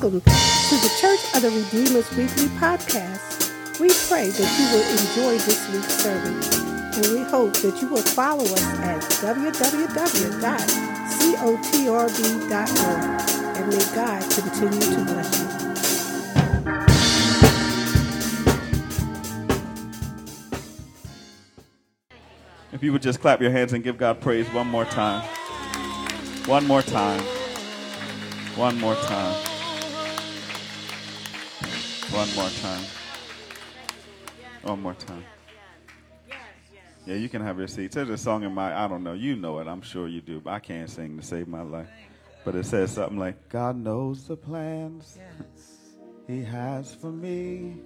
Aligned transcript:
Welcome 0.00 0.20
to 0.22 0.76
the 0.76 0.88
Church 0.98 1.20
of 1.34 1.42
the 1.42 1.50
Redeemer's 1.50 2.08
Weekly 2.16 2.46
Podcast. 2.56 3.52
We 3.78 3.88
pray 4.08 4.30
that 4.30 4.58
you 4.58 4.64
will 4.72 4.86
enjoy 4.96 5.36
this 5.44 5.68
week's 5.68 5.92
sermon, 5.92 6.40
and 6.94 7.06
we 7.12 7.20
hope 7.30 7.52
that 7.58 7.82
you 7.82 7.88
will 7.88 8.00
follow 8.00 8.44
us 8.44 8.64
at 8.78 9.02
www.cotrb.org. 9.20 10.40
And 13.58 13.68
may 13.68 13.84
God 13.94 14.22
continue 14.32 14.80
to 14.80 15.04
bless 15.04 15.38
you. 15.38 15.46
If 22.72 22.82
you 22.82 22.92
would 22.92 23.02
just 23.02 23.20
clap 23.20 23.42
your 23.42 23.50
hands 23.50 23.74
and 23.74 23.84
give 23.84 23.98
God 23.98 24.22
praise 24.22 24.48
one 24.54 24.66
more 24.66 24.86
time. 24.86 25.28
One 26.46 26.66
more 26.66 26.80
time. 26.80 27.20
One 28.56 28.78
more 28.80 28.94
time. 28.94 29.49
One 32.12 32.34
more 32.34 32.50
time. 32.60 32.84
One 34.62 34.82
more 34.82 34.94
time. 34.94 35.24
Yeah, 37.06 37.14
you 37.14 37.28
can 37.28 37.40
have 37.40 37.56
your 37.58 37.68
seats. 37.68 37.94
There's 37.94 38.08
a 38.08 38.18
song 38.18 38.42
in 38.42 38.52
my, 38.52 38.76
I 38.76 38.88
don't 38.88 39.02
know, 39.02 39.14
you 39.14 39.36
know 39.36 39.58
it, 39.60 39.66
I'm 39.66 39.80
sure 39.80 40.06
you 40.08 40.20
do, 40.20 40.40
but 40.40 40.50
I 40.50 40.58
can't 40.58 40.90
sing 40.90 41.16
to 41.18 41.24
save 41.24 41.48
my 41.48 41.62
life. 41.62 41.88
But 42.44 42.56
it 42.56 42.66
says 42.66 42.90
something 42.90 43.18
like, 43.18 43.48
God 43.48 43.76
knows 43.76 44.26
the 44.26 44.36
plans 44.36 45.18
He 46.26 46.42
has 46.42 46.94
for 46.94 47.12
me. 47.12 47.76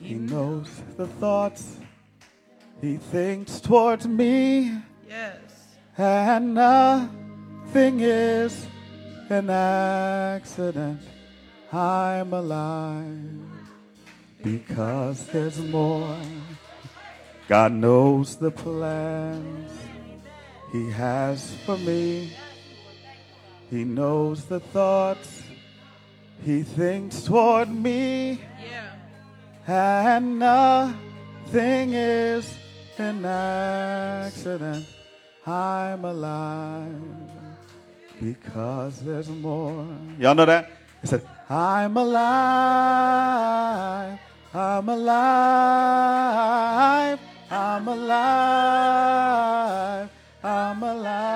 He 0.00 0.14
knows 0.14 0.68
the 0.96 1.06
thoughts 1.06 1.76
He 2.80 2.96
thinks 2.96 3.60
towards 3.60 4.06
me. 4.06 4.78
Yes. 5.08 5.38
And 5.96 6.54
nothing 6.54 8.00
is 8.00 8.66
an 9.28 9.48
accident. 9.48 11.00
I'm 11.72 12.32
alive 12.32 13.30
because 14.42 15.26
there's 15.26 15.58
more. 15.58 16.18
God 17.46 17.72
knows 17.72 18.36
the 18.36 18.50
plans 18.50 19.70
He 20.72 20.90
has 20.90 21.54
for 21.64 21.78
me. 21.78 22.32
He 23.70 23.84
knows 23.84 24.46
the 24.46 24.58
thoughts 24.58 25.42
He 26.44 26.62
thinks 26.64 27.22
toward 27.22 27.68
me. 27.68 28.40
Yeah. 29.66 30.12
And 30.12 30.40
nothing 30.40 31.92
is 31.94 32.52
an 32.98 33.24
accident. 33.24 34.86
I'm 35.46 36.04
alive 36.04 37.00
because 38.20 39.00
there's 39.00 39.28
more. 39.28 39.86
Y'all 40.18 40.34
know 40.34 40.46
that? 40.46 40.79
It 41.02 41.08
said, 41.08 41.26
I'm 41.48 41.96
alive. 41.96 42.20
I'm 44.52 44.88
alive. 44.88 47.20
I'm 47.50 47.88
alive. 47.88 50.10
I'm 50.42 50.82
alive. 50.82 51.30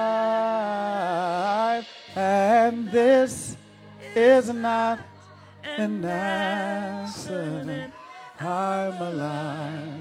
And 2.14 2.90
this 2.90 3.56
is 4.14 4.52
not 4.52 4.98
an 5.64 6.04
accident. 6.04 7.94
I'm 8.40 9.00
alive 9.00 10.00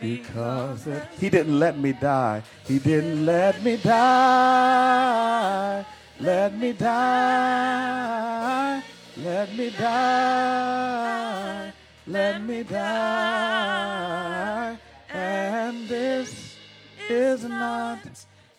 because 0.00 0.86
it, 0.86 1.02
he 1.18 1.28
didn't 1.30 1.58
let 1.58 1.76
me 1.78 1.92
die. 1.92 2.42
He 2.66 2.78
didn't 2.78 3.26
let 3.26 3.60
me 3.62 3.78
die. 3.78 5.84
Let 6.24 6.56
me 6.56 6.72
die. 6.72 8.82
Let 9.18 9.54
me 9.54 9.70
die. 9.70 11.72
Let 12.06 12.42
me 12.42 12.62
die. 12.62 14.78
And 15.12 15.86
this 15.86 16.56
is 17.10 17.44
not 17.44 17.98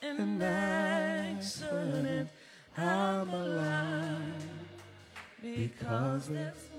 an 0.03 0.39
accident. 0.43 2.29
I'm 2.77 3.29
alive 3.29 4.47
because 5.41 6.29
it's 6.29 6.69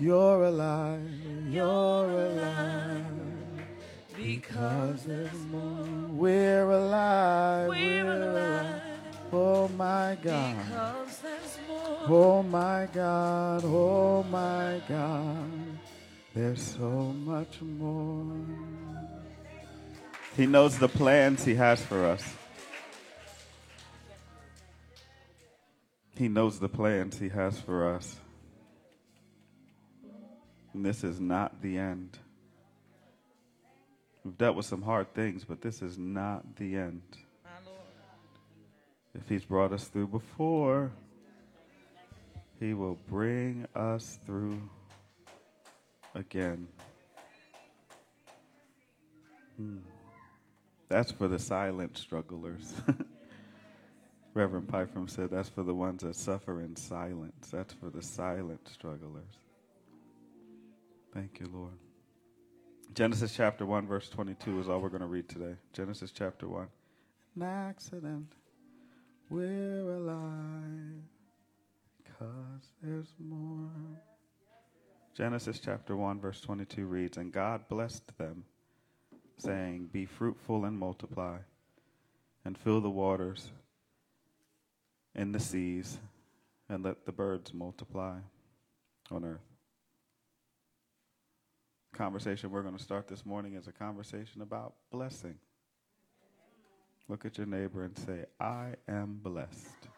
you're 0.00 0.46
alive. 0.46 1.08
You're 1.48 2.10
alive. 2.10 3.06
Because 4.16 5.04
there's 5.04 5.46
more. 5.52 5.86
We're 6.10 6.72
alive. 6.72 7.43
We're 10.22 10.30
alive. 10.30 10.54
Oh 10.56 10.62
my 10.62 10.66
God. 10.66 10.66
Because 10.66 11.18
there's 11.18 11.58
more. 11.68 11.98
Oh 12.08 12.42
my 12.42 12.88
God. 12.92 13.62
Oh 13.64 14.22
my 14.24 14.82
God. 14.88 15.50
There's 16.34 16.62
so 16.62 17.14
much 17.24 17.60
more. 17.62 18.36
He 20.36 20.46
knows 20.46 20.78
the 20.78 20.88
plans 20.88 21.44
He 21.44 21.54
has 21.54 21.84
for 21.84 22.04
us. 22.06 22.34
He 26.16 26.28
knows 26.28 26.58
the 26.58 26.68
plans 26.68 27.18
He 27.18 27.28
has 27.28 27.58
for 27.60 27.94
us. 27.94 28.16
And 30.72 30.84
this 30.84 31.04
is 31.04 31.20
not 31.20 31.62
the 31.62 31.78
end. 31.78 32.18
We've 34.24 34.36
dealt 34.36 34.56
with 34.56 34.66
some 34.66 34.82
hard 34.82 35.14
things, 35.14 35.44
but 35.44 35.60
this 35.60 35.82
is 35.82 35.98
not 35.98 36.56
the 36.56 36.76
end. 36.76 37.02
If 39.14 39.28
He's 39.28 39.44
brought 39.44 39.72
us 39.72 39.84
through 39.84 40.08
before, 40.08 40.92
He 42.58 42.74
will 42.74 42.98
bring 43.08 43.66
us 43.74 44.18
through 44.24 44.60
again. 46.14 46.68
Hmm. 49.56 49.78
That's 50.88 51.12
for 51.12 51.28
the 51.28 51.38
silent 51.38 51.96
strugglers. 51.96 52.74
Reverend 54.34 54.66
Pyfrom 54.66 55.08
said 55.08 55.30
that's 55.30 55.48
for 55.48 55.62
the 55.62 55.74
ones 55.74 56.02
that 56.02 56.16
suffer 56.16 56.60
in 56.60 56.74
silence. 56.74 57.48
That's 57.50 57.72
for 57.72 57.88
the 57.88 58.02
silent 58.02 58.68
strugglers. 58.68 59.38
Thank 61.12 61.38
you, 61.38 61.48
Lord. 61.52 61.78
Genesis 62.94 63.32
chapter 63.34 63.64
1, 63.64 63.86
verse 63.86 64.08
22 64.08 64.60
is 64.60 64.68
all 64.68 64.80
we're 64.80 64.88
going 64.88 65.00
to 65.00 65.06
read 65.06 65.28
today. 65.28 65.54
Genesis 65.72 66.10
chapter 66.10 66.48
1. 66.48 66.66
An 67.36 67.42
accident. 67.42 68.32
We're 69.30 69.90
alive 69.90 71.02
because 71.96 72.68
there's 72.82 73.14
more. 73.18 73.70
Genesis 75.16 75.60
chapter 75.64 75.96
1, 75.96 76.20
verse 76.20 76.40
22 76.40 76.86
reads 76.86 77.16
And 77.16 77.32
God 77.32 77.68
blessed 77.68 78.16
them, 78.18 78.44
saying, 79.38 79.88
Be 79.92 80.04
fruitful 80.04 80.64
and 80.64 80.78
multiply, 80.78 81.38
and 82.44 82.58
fill 82.58 82.80
the 82.80 82.90
waters 82.90 83.50
in 85.14 85.32
the 85.32 85.40
seas, 85.40 85.98
and 86.68 86.84
let 86.84 87.06
the 87.06 87.12
birds 87.12 87.54
multiply 87.54 88.18
on 89.10 89.24
earth. 89.24 89.40
Conversation 91.94 92.50
we're 92.50 92.62
going 92.62 92.76
to 92.76 92.82
start 92.82 93.06
this 93.06 93.24
morning 93.24 93.54
is 93.54 93.68
a 93.68 93.72
conversation 93.72 94.42
about 94.42 94.74
blessing. 94.90 95.36
Look 97.08 97.26
at 97.26 97.36
your 97.36 97.46
neighbor 97.46 97.84
and 97.84 97.96
say, 97.98 98.24
I 98.40 98.74
am 98.88 99.20
blessed. 99.22 99.88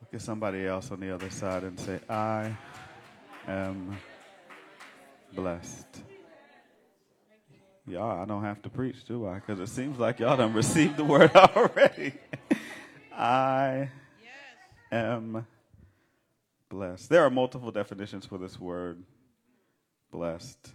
Look 0.00 0.14
at 0.14 0.22
somebody 0.22 0.66
else 0.66 0.90
on 0.90 1.00
the 1.00 1.12
other 1.12 1.30
side 1.30 1.64
and 1.64 1.78
say, 1.78 1.98
I 2.08 2.56
am 3.48 3.98
blessed. 5.34 6.02
Y'all, 7.86 8.22
I 8.22 8.24
don't 8.24 8.44
have 8.44 8.62
to 8.62 8.68
preach, 8.68 9.04
do 9.04 9.26
I? 9.26 9.34
Because 9.34 9.58
it 9.58 9.68
seems 9.68 9.98
like 9.98 10.20
y'all 10.20 10.36
done 10.36 10.52
received 10.52 10.96
the 10.96 11.04
word 11.04 11.32
already. 11.34 12.14
I 13.12 13.88
am 14.92 15.44
blessed. 16.68 17.08
There 17.08 17.24
are 17.24 17.30
multiple 17.30 17.72
definitions 17.72 18.24
for 18.24 18.38
this 18.38 18.60
word, 18.60 19.02
blessed. 20.12 20.72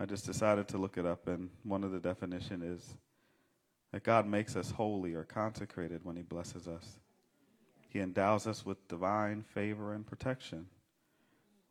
I 0.00 0.04
just 0.04 0.24
decided 0.24 0.68
to 0.68 0.78
look 0.78 0.96
it 0.96 1.04
up, 1.04 1.26
and 1.26 1.50
one 1.64 1.82
of 1.82 1.90
the 1.90 1.98
definition 1.98 2.62
is 2.62 2.96
that 3.90 4.04
God 4.04 4.28
makes 4.28 4.54
us 4.54 4.70
holy 4.70 5.14
or 5.14 5.24
consecrated 5.24 6.04
when 6.04 6.14
He 6.14 6.22
blesses 6.22 6.68
us. 6.68 7.00
He 7.88 7.98
endows 7.98 8.46
us 8.46 8.64
with 8.64 8.86
divine 8.86 9.42
favor 9.42 9.92
and 9.92 10.06
protection 10.06 10.66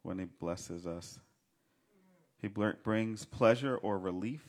when 0.02 0.20
He 0.20 0.26
blesses 0.26 0.86
us. 0.86 1.20
He 2.42 2.50
brings 2.50 3.24
pleasure 3.24 3.78
or 3.78 3.98
relief 3.98 4.46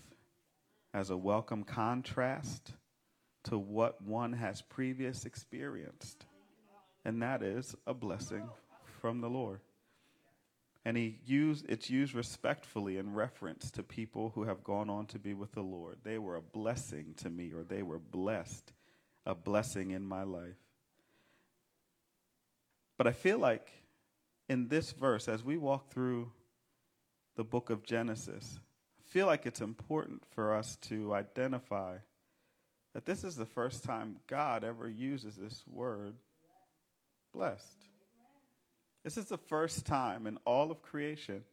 as 0.93 1.11
a 1.11 1.17
welcome 1.17 1.63
contrast 1.63 2.73
to 3.45 3.57
what 3.59 4.03
one 4.03 4.33
has 4.33 4.61
previous 4.61 5.25
experienced, 5.25 6.27
and 7.05 7.23
that 7.23 7.45
is 7.45 7.77
a 7.87 7.95
blessing 7.95 8.49
from 9.01 9.21
the 9.21 9.31
Lord. 9.31 9.61
And 10.85 10.97
he 10.97 11.19
used 11.27 11.67
it's 11.69 11.91
used 11.91 12.15
respectfully 12.15 12.97
in 12.97 13.13
reference 13.15 13.71
to 13.73 13.83
people 13.83 14.33
who 14.35 14.45
have 14.45 14.65
gone 14.65 14.89
on 14.89 15.07
to 15.07 15.19
be 15.19 15.35
with 15.35 15.53
the 15.53 15.63
Lord. 15.63 15.99
They 16.03 16.19
were 16.19 16.37
a 16.37 16.43
blessing 16.43 17.15
to 17.19 17.31
me, 17.31 17.53
or 17.53 17.63
they 17.63 17.83
were 17.83 17.99
blessed, 17.99 18.73
a 19.27 19.35
blessing 19.35 19.91
in 19.91 20.07
my 20.07 20.23
life. 20.23 20.57
But 22.97 23.07
I 23.07 23.13
feel 23.13 23.39
like 23.39 23.71
in 24.49 24.69
this 24.69 24.93
verse, 24.93 25.29
as 25.29 25.45
we 25.45 25.57
walk 25.57 25.91
through 25.91 26.33
the 27.37 27.45
book 27.45 27.71
of 27.71 27.85
Genesis, 27.85 28.59
I 28.99 29.11
feel 29.11 29.27
like 29.27 29.47
it's 29.47 29.61
important 29.61 30.23
for 30.35 30.55
us 30.55 30.77
to 30.83 31.15
identify 31.15 31.99
that 32.95 33.07
this 33.07 33.25
is 33.25 33.37
the 33.37 33.47
first 33.47 33.85
time 33.85 34.17
God 34.27 34.65
ever 34.65 34.89
uses 34.89 35.37
this 35.37 35.63
word, 35.67 36.15
blessed. 37.33 37.88
This 39.05 39.17
is 39.17 39.27
the 39.27 39.39
first 39.39 39.87
time 39.87 40.27
in 40.27 40.39
all 40.45 40.71
of 40.71 40.83
creation 40.83 41.45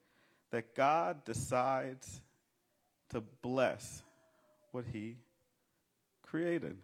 that 0.51 0.75
God 0.75 1.23
decides 1.25 2.21
to 3.09 3.21
bless 3.41 4.03
what 4.71 4.85
he 4.91 5.17
created. 6.21 6.77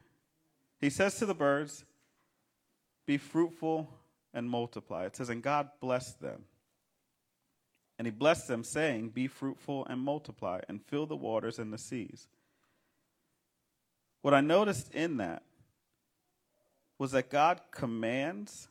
He 0.79 0.89
says 0.89 1.17
to 1.19 1.25
the 1.25 1.33
birds, 1.33 1.83
Be 3.05 3.17
fruitful 3.17 3.89
and 4.33 4.49
multiply. 4.49 5.05
It 5.05 5.15
says, 5.15 5.29
And 5.29 5.41
God 5.41 5.69
blessed 5.79 6.21
them. 6.21 6.43
And 7.97 8.07
he 8.07 8.11
blessed 8.11 8.47
them, 8.47 8.63
saying, 8.63 9.09
Be 9.09 9.27
fruitful 9.27 9.85
and 9.87 9.99
multiply, 9.99 10.61
and 10.67 10.81
fill 10.81 11.05
the 11.05 11.15
waters 11.15 11.59
and 11.59 11.71
the 11.71 11.77
seas. 11.77 12.27
What 14.21 14.33
I 14.33 14.41
noticed 14.41 14.93
in 14.93 15.17
that 15.17 15.43
was 16.97 17.11
that 17.11 17.29
God 17.29 17.61
commands 17.71 18.67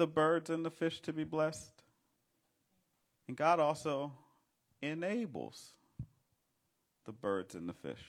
the 0.00 0.06
birds 0.06 0.48
and 0.48 0.64
the 0.64 0.70
fish 0.70 1.02
to 1.02 1.12
be 1.12 1.24
blessed, 1.24 1.82
and 3.28 3.36
God 3.36 3.60
also 3.60 4.10
enables 4.80 5.74
the 7.04 7.12
birds 7.12 7.54
and 7.54 7.68
the 7.68 7.74
fish 7.74 8.02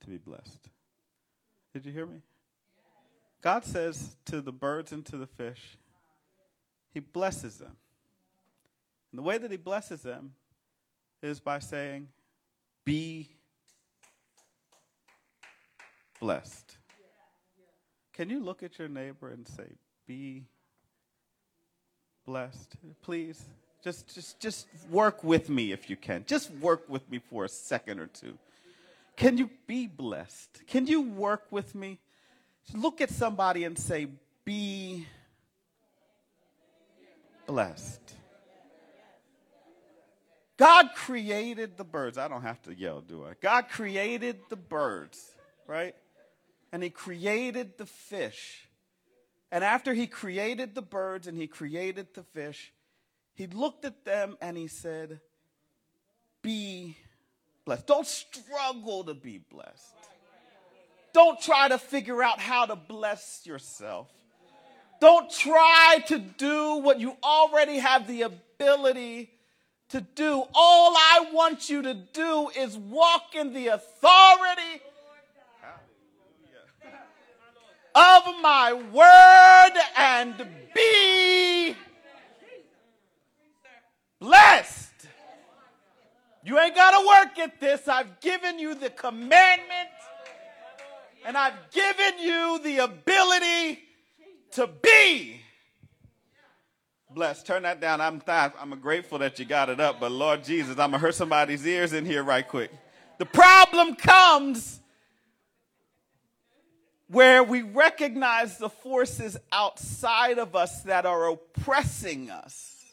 to 0.00 0.08
be 0.08 0.16
blessed. 0.16 0.70
Did 1.74 1.84
you 1.84 1.92
hear 1.92 2.06
me? 2.06 2.22
God 3.42 3.66
says 3.66 4.16
to 4.24 4.40
the 4.40 4.52
birds 4.52 4.90
and 4.90 5.04
to 5.04 5.18
the 5.18 5.26
fish, 5.26 5.76
He 6.94 7.00
blesses 7.00 7.58
them. 7.58 7.76
And 9.12 9.18
the 9.18 9.22
way 9.22 9.36
that 9.36 9.50
He 9.50 9.58
blesses 9.58 10.00
them 10.00 10.32
is 11.20 11.40
by 11.40 11.58
saying, 11.58 12.08
Be 12.86 13.28
blessed. 16.18 16.78
Can 18.14 18.30
you 18.30 18.40
look 18.42 18.62
at 18.62 18.78
your 18.78 18.88
neighbor 18.88 19.28
and 19.28 19.46
say, 19.46 19.66
Be 20.06 20.46
blessed? 22.24 22.76
Please. 23.02 23.42
Just, 23.82 24.14
just, 24.14 24.40
just 24.40 24.66
work 24.90 25.22
with 25.22 25.50
me 25.50 25.72
if 25.72 25.90
you 25.90 25.96
can. 25.96 26.24
Just 26.26 26.50
work 26.52 26.88
with 26.88 27.08
me 27.10 27.18
for 27.18 27.44
a 27.44 27.48
second 27.48 28.00
or 28.00 28.06
two. 28.06 28.38
Can 29.16 29.36
you 29.36 29.50
be 29.66 29.86
blessed? 29.86 30.62
Can 30.66 30.86
you 30.86 31.02
work 31.02 31.44
with 31.50 31.74
me? 31.74 32.00
Look 32.72 33.00
at 33.00 33.10
somebody 33.10 33.64
and 33.64 33.78
say, 33.78 34.08
Be 34.44 35.06
blessed. 37.46 38.00
God 40.56 40.90
created 40.94 41.76
the 41.76 41.84
birds. 41.84 42.16
I 42.16 42.28
don't 42.28 42.42
have 42.42 42.62
to 42.62 42.74
yell, 42.74 43.00
do 43.00 43.24
I? 43.24 43.32
God 43.40 43.68
created 43.68 44.38
the 44.48 44.56
birds, 44.56 45.34
right? 45.66 45.94
And 46.72 46.82
He 46.82 46.90
created 46.90 47.76
the 47.76 47.86
fish. 47.86 48.68
And 49.54 49.62
after 49.62 49.94
He 49.94 50.08
created 50.08 50.74
the 50.74 50.82
birds 50.82 51.28
and 51.28 51.38
He 51.38 51.46
created 51.46 52.08
the 52.12 52.24
fish, 52.24 52.72
He 53.36 53.46
looked 53.46 53.84
at 53.84 54.04
them 54.04 54.36
and 54.42 54.56
He 54.56 54.66
said, 54.66 55.20
Be 56.42 56.96
blessed. 57.64 57.86
Don't 57.86 58.06
struggle 58.06 59.04
to 59.04 59.14
be 59.14 59.38
blessed. 59.38 59.94
Don't 61.12 61.40
try 61.40 61.68
to 61.68 61.78
figure 61.78 62.20
out 62.20 62.40
how 62.40 62.66
to 62.66 62.74
bless 62.74 63.46
yourself. 63.46 64.10
Don't 65.00 65.30
try 65.30 66.02
to 66.08 66.18
do 66.18 66.78
what 66.78 66.98
you 66.98 67.16
already 67.22 67.78
have 67.78 68.08
the 68.08 68.22
ability 68.22 69.30
to 69.90 70.00
do. 70.00 70.42
All 70.52 70.96
I 70.96 71.28
want 71.32 71.70
you 71.70 71.82
to 71.82 71.94
do 71.94 72.50
is 72.56 72.76
walk 72.76 73.36
in 73.36 73.52
the 73.52 73.68
authority 73.68 74.82
of 78.26 78.40
my 78.40 78.72
word 78.72 79.80
and 79.96 80.34
be 80.74 81.76
blessed. 84.20 84.92
You 86.44 86.58
ain't 86.58 86.74
got 86.74 86.90
to 86.90 87.06
work 87.06 87.38
at 87.38 87.60
this. 87.60 87.88
I've 87.88 88.20
given 88.20 88.58
you 88.58 88.74
the 88.74 88.90
commandment 88.90 89.88
and 91.24 91.36
I've 91.36 91.70
given 91.72 92.18
you 92.20 92.60
the 92.62 92.78
ability 92.78 93.80
to 94.52 94.68
be 94.82 95.40
blessed. 97.10 97.46
Turn 97.46 97.62
that 97.62 97.80
down. 97.80 98.00
I'm 98.00 98.20
th- 98.20 98.52
I'm 98.60 98.78
grateful 98.80 99.18
that 99.18 99.38
you 99.38 99.44
got 99.44 99.68
it 99.70 99.80
up, 99.80 100.00
but 100.00 100.12
Lord 100.12 100.44
Jesus, 100.44 100.72
I'm 100.72 100.90
gonna 100.90 100.98
hurt 100.98 101.14
somebody's 101.14 101.66
ears 101.66 101.92
in 101.92 102.04
here 102.04 102.22
right 102.22 102.46
quick. 102.46 102.70
The 103.18 103.26
problem 103.26 103.94
comes 103.94 104.80
where 107.14 107.44
we 107.44 107.62
recognize 107.62 108.58
the 108.58 108.68
forces 108.68 109.36
outside 109.52 110.38
of 110.38 110.56
us 110.56 110.82
that 110.82 111.06
are 111.06 111.28
oppressing 111.28 112.28
us 112.28 112.84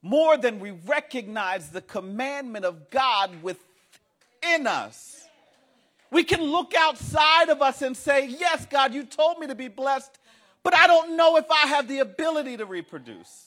more 0.00 0.36
than 0.36 0.60
we 0.60 0.70
recognize 0.70 1.68
the 1.70 1.80
commandment 1.80 2.64
of 2.64 2.88
God 2.90 3.42
within 3.42 4.66
us. 4.66 5.24
We 6.12 6.22
can 6.22 6.40
look 6.40 6.72
outside 6.78 7.48
of 7.48 7.62
us 7.62 7.82
and 7.82 7.96
say, 7.96 8.28
Yes, 8.28 8.66
God, 8.66 8.94
you 8.94 9.04
told 9.04 9.38
me 9.38 9.48
to 9.48 9.56
be 9.56 9.68
blessed, 9.68 10.18
but 10.62 10.74
I 10.74 10.86
don't 10.86 11.16
know 11.16 11.36
if 11.36 11.50
I 11.50 11.66
have 11.66 11.88
the 11.88 11.98
ability 11.98 12.58
to 12.58 12.64
reproduce. 12.64 13.46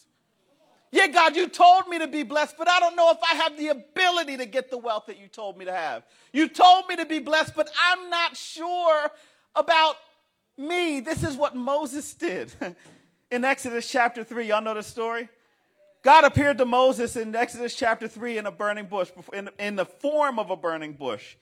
Yeah, 0.92 1.08
God, 1.08 1.36
you 1.36 1.48
told 1.48 1.88
me 1.88 2.00
to 2.00 2.08
be 2.08 2.24
blessed, 2.24 2.56
but 2.58 2.70
I 2.70 2.80
don't 2.80 2.96
know 2.96 3.12
if 3.12 3.18
I 3.22 3.36
have 3.36 3.58
the 3.58 3.68
ability 3.70 4.38
to 4.38 4.46
get 4.46 4.70
the 4.70 4.78
wealth 4.78 5.06
that 5.08 5.20
you 5.20 5.28
told 5.28 5.58
me 5.58 5.66
to 5.66 5.74
have. 5.74 6.04
You 6.34 6.48
told 6.48 6.88
me 6.88 6.96
to 6.98 7.06
be 7.06 7.20
blessed, 7.20 7.54
but 7.56 7.70
I'm 7.86 8.10
not 8.10 8.38
sure 8.38 9.12
about 9.56 9.96
me. 10.58 11.00
This 11.00 11.24
is 11.24 11.36
what 11.36 11.56
Moses 11.56 12.14
did 12.14 12.52
in 13.32 13.46
Exodus 13.46 13.90
chapter 13.90 14.24
3. 14.24 14.48
Y'all 14.48 14.62
know 14.62 14.74
the 14.74 14.84
story? 14.84 15.30
God 16.06 16.24
appeared 16.24 16.60
to 16.60 16.66
Moses 16.66 17.16
in 17.16 17.36
Exodus 17.36 17.74
chapter 17.74 18.08
3 18.08 18.38
in 18.38 18.46
a 18.46 18.52
burning 18.52 18.86
bush, 18.86 19.10
in, 19.58 19.76
the 19.76 19.86
form 19.86 20.38
of 20.38 20.52
a 20.52 20.56
burning 20.56 20.94
bush. 20.94 21.36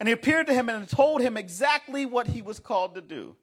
And 0.00 0.08
he 0.08 0.14
appeared 0.14 0.46
to 0.46 0.54
him 0.54 0.70
and 0.70 0.88
told 0.88 1.20
him 1.20 1.36
exactly 1.36 2.06
what 2.06 2.26
he 2.26 2.40
was 2.40 2.58
called 2.58 2.94
to 2.94 3.02
do. 3.02 3.36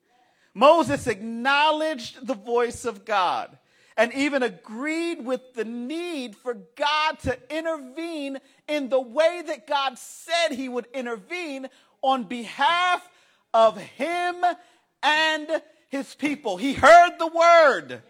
Moses 0.56 1.06
acknowledged 1.06 2.26
the 2.26 2.34
voice 2.34 2.84
of 2.84 3.06
God 3.06 3.60
and 3.96 4.12
even 4.14 4.42
agreed 4.42 5.24
with 5.24 5.54
the 5.54 5.66
need 5.66 6.36
for 6.36 6.56
God 6.76 7.20
to 7.20 7.38
intervene 7.56 8.40
in 8.68 8.90
the 8.90 9.00
way 9.00 9.44
that 9.46 9.68
God 9.68 10.00
said 10.00 10.50
he 10.52 10.68
would 10.68 10.88
intervene 10.96 11.68
on 12.02 12.24
behalf 12.24 13.08
of 13.56 13.78
him 13.78 14.44
and 15.02 15.62
his 15.88 16.14
people. 16.14 16.58
He 16.58 16.74
heard 16.74 17.18
the 17.18 17.28
word. 17.28 18.02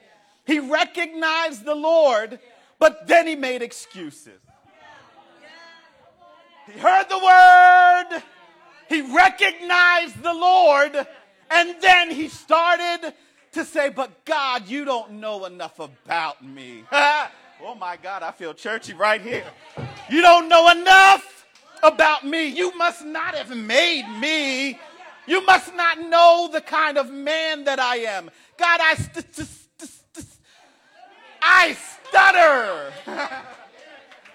He 0.48 0.60
recognized 0.60 1.64
the 1.64 1.76
Lord, 1.76 2.40
but 2.80 3.08
then 3.08 3.28
he 3.28 3.36
made 3.36 3.62
excuses. 3.62 4.40
He 6.66 6.80
heard 6.80 7.06
the 7.10 7.20
word, 7.20 8.24
he 8.90 9.02
recognized 9.16 10.24
the 10.24 10.34
Lord, 10.34 11.08
and 11.52 11.76
then 11.80 12.10
he 12.10 12.28
started 12.28 13.14
to 13.52 13.64
say, 13.64 13.90
But 13.90 14.26
God, 14.26 14.68
you 14.68 14.84
don't 14.84 15.12
know 15.14 15.46
enough 15.46 15.78
about 15.80 16.44
me. 16.44 16.84
oh 16.92 17.76
my 17.80 17.98
God, 18.02 18.24
I 18.24 18.32
feel 18.32 18.56
churchy 18.56 18.94
right 18.94 19.22
here. 19.22 19.46
You 20.10 20.24
don't 20.24 20.50
know 20.50 20.72
enough 20.72 21.46
about 21.84 22.26
me. 22.26 22.48
You 22.48 22.76
must 22.76 23.06
not 23.06 23.36
have 23.36 23.56
made 23.56 24.08
me. 24.20 24.80
You 25.28 25.46
must 25.46 25.76
not 25.76 26.00
know 26.00 26.50
the 26.52 26.62
kind 26.62 26.98
of 26.98 27.12
man 27.12 27.64
that 27.66 27.80
I 27.80 27.98
am. 27.98 28.30
God, 28.58 28.80
I. 28.82 28.96
St- 28.96 29.36
st- 29.36 29.50
I 31.48 31.74
stutter. 31.74 32.92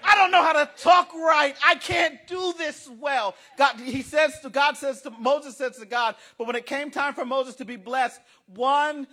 I 0.03 0.15
don't 0.15 0.31
know 0.31 0.41
how 0.41 0.53
to 0.53 0.69
talk 0.77 1.13
right. 1.13 1.55
I 1.65 1.75
can't 1.75 2.17
do 2.25 2.53
this 2.57 2.89
well. 2.99 3.35
God, 3.57 3.79
he 3.79 4.01
says 4.01 4.39
to 4.41 4.49
God 4.49 4.77
says 4.77 5.01
to 5.01 5.11
Moses 5.11 5.57
says 5.57 5.77
to 5.77 5.85
God, 5.85 6.15
but 6.37 6.47
when 6.47 6.55
it 6.55 6.65
came 6.65 6.89
time 6.89 7.13
for 7.13 7.25
Moses 7.25 7.55
to 7.55 7.65
be 7.65 7.75
blessed, 7.75 8.19
one 8.47 9.07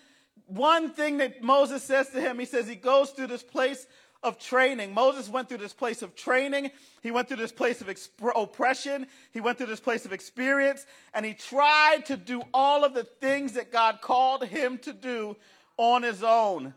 one 0.47 0.93
thing 0.93 1.19
that 1.19 1.43
Moses 1.43 1.83
says 1.83 2.09
to 2.11 2.21
him, 2.21 2.39
he 2.39 2.47
says 2.47 2.67
he 2.67 2.75
goes 2.75 3.11
through 3.11 3.27
this 3.27 3.43
place 3.43 3.87
of 4.23 4.39
training. 4.39 4.93
Moses 4.95 5.29
went 5.29 5.49
through 5.49 5.59
this 5.59 5.73
place 5.73 6.03
of 6.03 6.15
training. 6.15 6.71
He 7.03 7.11
went 7.11 7.29
through 7.29 7.37
this 7.37 7.53
place 7.53 7.81
of 7.81 7.87
exp- 7.87 8.33
oppression. 8.35 9.07
He 9.33 9.41
went 9.41 9.59
through 9.59 9.69
this 9.69 9.81
place 9.81 10.05
of 10.05 10.13
experience. 10.13 10.87
And 11.15 11.25
he 11.25 11.35
tried 11.35 12.07
to 12.07 12.17
do 12.17 12.43
all 12.53 12.85
of 12.85 12.95
the 12.95 13.05
things 13.05 13.53
that 13.53 13.71
God 13.71 14.01
called 14.01 14.45
him 14.45 14.79
to 14.79 14.93
do 14.93 15.37
on 15.77 16.03
his 16.03 16.23
own 16.23 16.75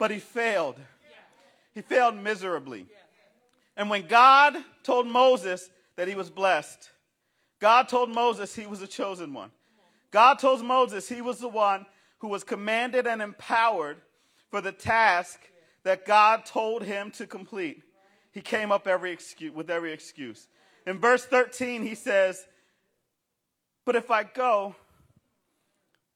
but 0.00 0.10
he 0.10 0.18
failed. 0.18 0.76
He 1.74 1.82
failed 1.82 2.16
miserably. 2.16 2.86
And 3.76 3.90
when 3.90 4.08
God 4.08 4.56
told 4.82 5.06
Moses 5.06 5.70
that 5.96 6.08
he 6.08 6.14
was 6.14 6.30
blessed, 6.30 6.90
God 7.60 7.86
told 7.86 8.08
Moses 8.08 8.56
he 8.56 8.66
was 8.66 8.80
a 8.80 8.86
chosen 8.86 9.34
one. 9.34 9.50
God 10.10 10.38
told 10.38 10.64
Moses 10.64 11.08
he 11.08 11.20
was 11.20 11.38
the 11.38 11.48
one 11.48 11.84
who 12.18 12.28
was 12.28 12.42
commanded 12.42 13.06
and 13.06 13.20
empowered 13.20 13.98
for 14.50 14.62
the 14.62 14.72
task 14.72 15.38
that 15.84 16.04
God 16.06 16.44
told 16.44 16.82
him 16.82 17.10
to 17.12 17.26
complete, 17.26 17.82
he 18.32 18.40
came 18.40 18.70
up 18.70 18.86
every 18.86 19.12
excuse, 19.12 19.52
with 19.52 19.70
every 19.70 19.92
excuse. 19.92 20.48
In 20.86 20.98
verse 20.98 21.24
13, 21.24 21.82
he 21.82 21.94
says, 21.94 22.46
But 23.84 23.96
if 23.96 24.10
I 24.10 24.24
go, 24.24 24.74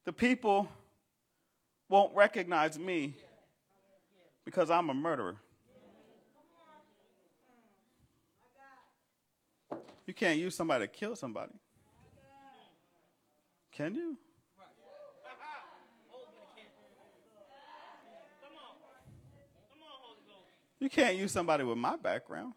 the 0.04 0.12
people 0.12 0.68
won't 1.88 2.14
recognize 2.14 2.78
me 2.78 3.14
because 4.44 4.70
I'm 4.70 4.90
a 4.90 4.94
murderer. 4.94 5.36
You 10.06 10.12
can't 10.12 10.38
use 10.38 10.54
somebody 10.54 10.84
to 10.84 10.88
kill 10.88 11.16
somebody. 11.16 11.52
Can 13.72 13.94
you? 13.94 14.16
You 20.84 20.90
can't 20.90 21.16
use 21.16 21.32
somebody 21.32 21.64
with 21.64 21.78
my 21.78 21.96
background. 21.96 22.52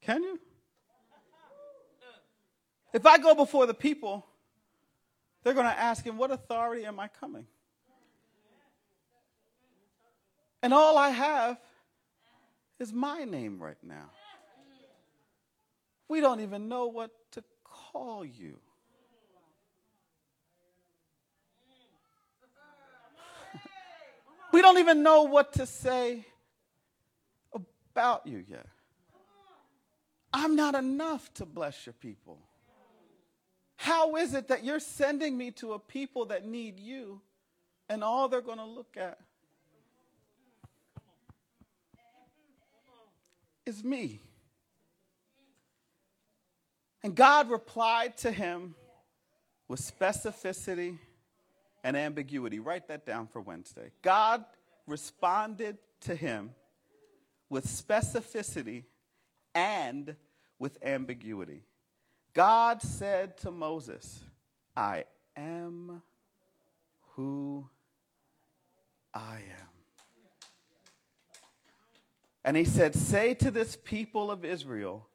Can 0.00 0.22
you? 0.22 0.40
If 2.94 3.04
I 3.04 3.18
go 3.18 3.34
before 3.34 3.66
the 3.66 3.74
people, 3.74 4.24
they're 5.42 5.52
going 5.52 5.66
to 5.66 5.78
ask 5.78 6.02
him, 6.02 6.16
What 6.16 6.30
authority 6.30 6.86
am 6.86 6.98
I 6.98 7.08
coming? 7.08 7.46
And 10.62 10.72
all 10.72 10.96
I 10.96 11.10
have 11.10 11.58
is 12.78 12.90
my 12.90 13.24
name 13.24 13.58
right 13.58 13.76
now. 13.82 14.08
We 16.08 16.22
don't 16.22 16.40
even 16.40 16.70
know 16.70 16.86
what 16.86 17.10
to 17.32 17.44
call 17.64 18.24
you. 18.24 18.60
We 24.56 24.62
don't 24.62 24.78
even 24.78 25.02
know 25.02 25.24
what 25.24 25.52
to 25.52 25.66
say 25.66 26.24
about 27.94 28.26
you 28.26 28.42
yet. 28.48 28.64
I'm 30.32 30.56
not 30.56 30.74
enough 30.74 31.30
to 31.34 31.44
bless 31.44 31.84
your 31.84 31.92
people. 31.92 32.38
How 33.76 34.16
is 34.16 34.32
it 34.32 34.48
that 34.48 34.64
you're 34.64 34.80
sending 34.80 35.36
me 35.36 35.50
to 35.50 35.74
a 35.74 35.78
people 35.78 36.24
that 36.26 36.46
need 36.46 36.80
you 36.80 37.20
and 37.90 38.02
all 38.02 38.30
they're 38.30 38.40
going 38.40 38.56
to 38.56 38.64
look 38.64 38.96
at 38.96 39.18
is 43.66 43.84
me? 43.84 44.22
And 47.02 47.14
God 47.14 47.50
replied 47.50 48.16
to 48.18 48.32
him 48.32 48.74
with 49.68 49.82
specificity 49.82 50.96
and 51.86 51.96
ambiguity. 51.96 52.58
Write 52.58 52.88
that 52.88 53.06
down 53.06 53.28
for 53.28 53.40
Wednesday. 53.40 53.92
God 54.02 54.44
responded 54.88 55.78
to 56.00 56.16
him 56.16 56.50
with 57.48 57.64
specificity 57.64 58.82
and 59.54 60.16
with 60.58 60.78
ambiguity. 60.82 61.62
God 62.34 62.82
said 62.82 63.38
to 63.38 63.52
Moses, 63.52 64.24
I 64.76 65.04
am 65.36 66.02
who 67.14 67.68
I 69.14 69.36
am. 69.36 69.68
And 72.44 72.56
he 72.56 72.64
said, 72.64 72.96
Say 72.96 73.34
to 73.34 73.52
this 73.52 73.78
people 73.84 74.32
of 74.32 74.44
Israel, 74.44 75.06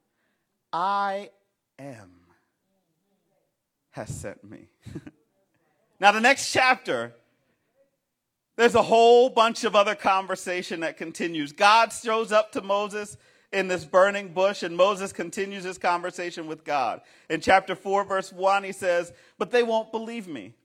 I 0.71 1.31
am 1.77 2.11
has 3.89 4.07
sent 4.07 4.41
me. 4.49 4.69
now, 6.01 6.11
the 6.11 6.19
next 6.19 6.51
chapter, 6.51 7.13
there's 8.57 8.73
a 8.73 8.81
whole 8.81 9.29
bunch 9.29 9.63
of 9.63 9.75
other 9.75 9.93
conversation 9.93 10.79
that 10.79 10.97
continues. 10.97 11.51
God 11.51 11.93
shows 11.93 12.31
up 12.31 12.51
to 12.53 12.61
Moses 12.63 13.17
in 13.53 13.67
this 13.67 13.85
burning 13.85 14.33
bush, 14.33 14.63
and 14.63 14.75
Moses 14.75 15.13
continues 15.13 15.63
his 15.63 15.77
conversation 15.77 16.47
with 16.47 16.63
God. 16.63 17.01
In 17.29 17.39
chapter 17.39 17.75
4, 17.75 18.03
verse 18.05 18.33
1, 18.33 18.63
he 18.63 18.71
says, 18.71 19.13
But 19.37 19.51
they 19.51 19.61
won't 19.61 19.91
believe 19.91 20.27
me. 20.27 20.55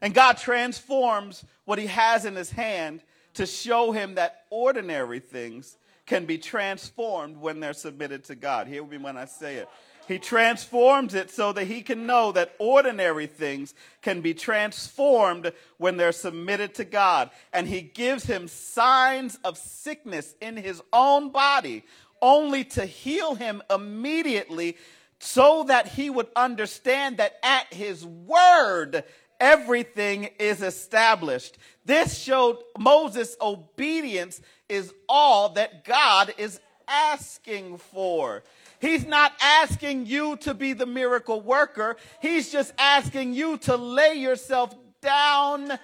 And 0.00 0.14
God 0.14 0.38
transforms 0.38 1.44
what 1.66 1.78
he 1.78 1.88
has 1.88 2.24
in 2.24 2.34
his 2.34 2.50
hand 2.50 3.02
to 3.34 3.44
show 3.44 3.92
him 3.92 4.14
that 4.14 4.44
ordinary 4.48 5.20
things 5.20 5.76
can 6.06 6.24
be 6.24 6.38
transformed 6.38 7.36
when 7.36 7.60
they're 7.60 7.74
submitted 7.74 8.24
to 8.24 8.34
God. 8.34 8.66
Hear 8.66 8.86
me 8.86 8.96
when 8.96 9.18
I 9.18 9.26
say 9.26 9.56
it. 9.56 9.68
He 10.06 10.18
transforms 10.18 11.14
it 11.14 11.30
so 11.30 11.52
that 11.52 11.64
he 11.64 11.82
can 11.82 12.06
know 12.06 12.32
that 12.32 12.54
ordinary 12.58 13.26
things 13.26 13.74
can 14.02 14.20
be 14.20 14.34
transformed 14.34 15.52
when 15.78 15.96
they're 15.96 16.12
submitted 16.12 16.74
to 16.76 16.84
God. 16.84 17.30
And 17.52 17.66
he 17.66 17.80
gives 17.82 18.24
him 18.24 18.46
signs 18.46 19.38
of 19.44 19.58
sickness 19.58 20.34
in 20.40 20.56
his 20.56 20.80
own 20.92 21.30
body 21.30 21.84
only 22.22 22.64
to 22.64 22.86
heal 22.86 23.34
him 23.34 23.62
immediately 23.68 24.76
so 25.18 25.64
that 25.64 25.88
he 25.88 26.10
would 26.10 26.28
understand 26.36 27.16
that 27.16 27.38
at 27.42 27.72
his 27.72 28.04
word, 28.04 29.02
everything 29.40 30.30
is 30.38 30.62
established. 30.62 31.58
This 31.84 32.18
showed 32.18 32.58
Moses' 32.78 33.36
obedience 33.40 34.40
is 34.68 34.92
all 35.08 35.50
that 35.50 35.84
God 35.84 36.34
is 36.38 36.60
asking 36.88 37.78
for. 37.78 38.42
He's 38.80 39.06
not 39.06 39.32
asking 39.40 40.06
you 40.06 40.36
to 40.38 40.54
be 40.54 40.72
the 40.72 40.86
miracle 40.86 41.40
worker. 41.40 41.96
He's 42.20 42.50
just 42.50 42.72
asking 42.78 43.34
you 43.34 43.58
to 43.58 43.76
lay 43.76 44.14
yourself 44.14 44.74
down 45.00 45.78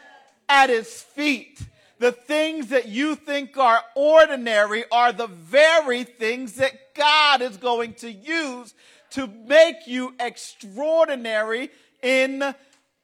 at 0.48 0.68
his 0.68 0.88
feet 1.00 1.58
the 2.02 2.10
things 2.10 2.66
that 2.70 2.88
you 2.88 3.14
think 3.14 3.56
are 3.56 3.80
ordinary 3.94 4.84
are 4.90 5.12
the 5.12 5.28
very 5.28 6.02
things 6.02 6.54
that 6.54 6.94
God 6.94 7.40
is 7.40 7.56
going 7.56 7.94
to 7.94 8.10
use 8.10 8.74
to 9.10 9.28
make 9.46 9.86
you 9.86 10.12
extraordinary 10.18 11.70
in 12.02 12.40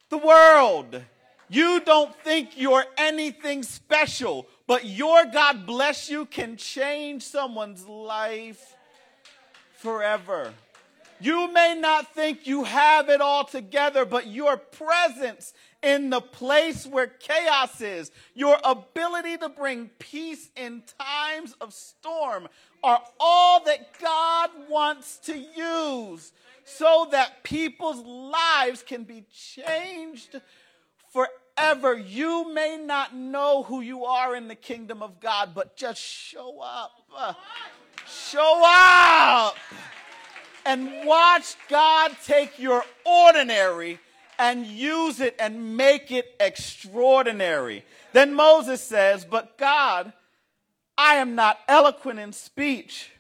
the 0.09 0.19
world. 0.19 1.01
You 1.49 1.81
don't 1.81 2.13
think 2.23 2.59
you're 2.61 2.85
anything 2.99 3.63
special, 3.63 4.49
but 4.67 4.85
your 4.85 5.27
God 5.27 5.65
bless 5.65 6.11
you 6.11 6.27
can 6.27 6.57
change 6.57 7.23
someone's 7.23 7.87
life 7.87 8.75
forever. 9.79 10.53
You 11.21 11.53
may 11.53 11.77
not 11.79 12.15
think 12.15 12.47
you 12.47 12.63
have 12.65 13.09
it 13.09 13.21
all 13.21 13.45
together, 13.45 14.05
but 14.05 14.29
your 14.29 14.57
presence 14.57 15.53
in 15.83 16.11
the 16.11 16.21
place 16.21 16.87
where 16.87 17.09
chaos 17.09 17.81
is, 17.81 18.13
your 18.35 18.57
ability 18.63 19.37
to 19.39 19.49
bring 19.49 19.91
peace 19.99 20.49
in 20.57 20.83
times 20.99 21.55
of 21.61 21.75
storm 21.75 22.49
are 22.85 23.03
all 23.19 23.65
that 23.65 23.99
God 24.01 24.51
wants 24.69 25.19
to 25.21 25.37
use 25.37 26.33
so 26.65 27.09
that 27.11 27.43
people's 27.43 28.05
lives 28.05 28.83
can 28.83 29.03
be 29.03 29.25
changed 29.33 30.41
forever. 31.11 31.95
You 31.95 32.53
may 32.53 32.77
not 32.77 33.17
know 33.17 33.65
who 33.65 33.81
you 33.81 34.05
are 34.05 34.37
in 34.37 34.47
the 34.47 34.55
kingdom 34.55 35.03
of 35.03 35.19
God, 35.19 35.51
but 35.55 35.77
just 35.77 36.01
show 36.01 36.61
up. 36.61 37.37
Show 38.11 38.63
up 38.65 39.57
and 40.65 41.07
watch 41.07 41.57
God 41.69 42.13
take 42.25 42.59
your 42.59 42.85
ordinary 43.05 43.99
and 44.39 44.67
use 44.67 45.21
it 45.21 45.37
and 45.39 45.77
make 45.77 46.11
it 46.11 46.35
extraordinary. 46.41 47.85
Then 48.13 48.35
Moses 48.35 48.83
says, 48.83 49.25
But 49.25 49.59
God, 49.59 50.13
I 50.97 51.17
am 51.17 51.35
not 51.35 51.59
eloquent 51.69 52.19
in 52.19 52.33
speech, 52.33 53.11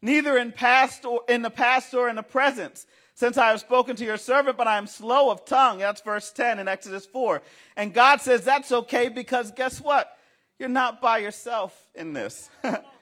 neither 0.00 0.36
in 0.38 0.52
past 0.52 1.04
or 1.04 1.22
in 1.28 1.42
the 1.42 1.50
past 1.50 1.92
or 1.94 2.08
in 2.08 2.16
the 2.16 2.22
present. 2.22 2.86
Since 3.14 3.36
I 3.36 3.48
have 3.48 3.60
spoken 3.60 3.96
to 3.96 4.04
your 4.04 4.16
servant, 4.16 4.56
but 4.56 4.66
I 4.66 4.78
am 4.78 4.86
slow 4.86 5.30
of 5.30 5.44
tongue. 5.44 5.78
That's 5.78 6.00
verse 6.00 6.30
10 6.30 6.58
in 6.58 6.68
Exodus 6.68 7.04
4. 7.04 7.42
And 7.76 7.92
God 7.92 8.20
says 8.20 8.44
that's 8.44 8.72
okay 8.72 9.08
because 9.08 9.50
guess 9.50 9.80
what? 9.80 10.16
You're 10.58 10.68
not 10.70 11.02
by 11.02 11.18
yourself 11.18 11.78
in 11.94 12.12
this. 12.12 12.48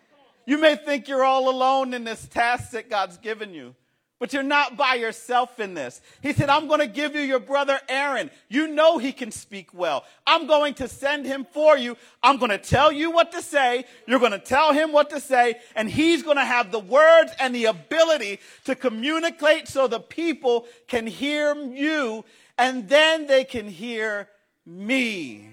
you 0.48 0.56
may 0.56 0.76
think 0.76 1.08
you're 1.08 1.24
all 1.24 1.50
alone 1.50 1.92
in 1.92 2.04
this 2.04 2.26
task 2.26 2.70
that 2.70 2.88
God's 2.88 3.18
given 3.18 3.52
you. 3.52 3.74
But 4.18 4.32
you're 4.32 4.42
not 4.42 4.78
by 4.78 4.94
yourself 4.94 5.60
in 5.60 5.74
this. 5.74 6.00
He 6.22 6.32
said, 6.32 6.48
I'm 6.48 6.68
going 6.68 6.80
to 6.80 6.86
give 6.86 7.14
you 7.14 7.20
your 7.20 7.38
brother 7.38 7.78
Aaron. 7.86 8.30
You 8.48 8.66
know 8.66 8.96
he 8.96 9.12
can 9.12 9.30
speak 9.30 9.74
well. 9.74 10.06
I'm 10.26 10.46
going 10.46 10.72
to 10.74 10.88
send 10.88 11.26
him 11.26 11.46
for 11.52 11.76
you. 11.76 11.98
I'm 12.22 12.38
going 12.38 12.50
to 12.50 12.56
tell 12.56 12.90
you 12.90 13.10
what 13.10 13.30
to 13.32 13.42
say. 13.42 13.84
You're 14.06 14.20
going 14.20 14.32
to 14.32 14.38
tell 14.38 14.72
him 14.72 14.90
what 14.90 15.10
to 15.10 15.20
say. 15.20 15.56
And 15.76 15.86
he's 15.86 16.22
going 16.22 16.38
to 16.38 16.44
have 16.46 16.72
the 16.72 16.80
words 16.80 17.30
and 17.38 17.54
the 17.54 17.66
ability 17.66 18.40
to 18.64 18.74
communicate 18.74 19.68
so 19.68 19.86
the 19.86 20.00
people 20.00 20.66
can 20.86 21.06
hear 21.06 21.54
you 21.54 22.24
and 22.56 22.88
then 22.88 23.26
they 23.26 23.44
can 23.44 23.68
hear 23.68 24.30
me. 24.64 25.50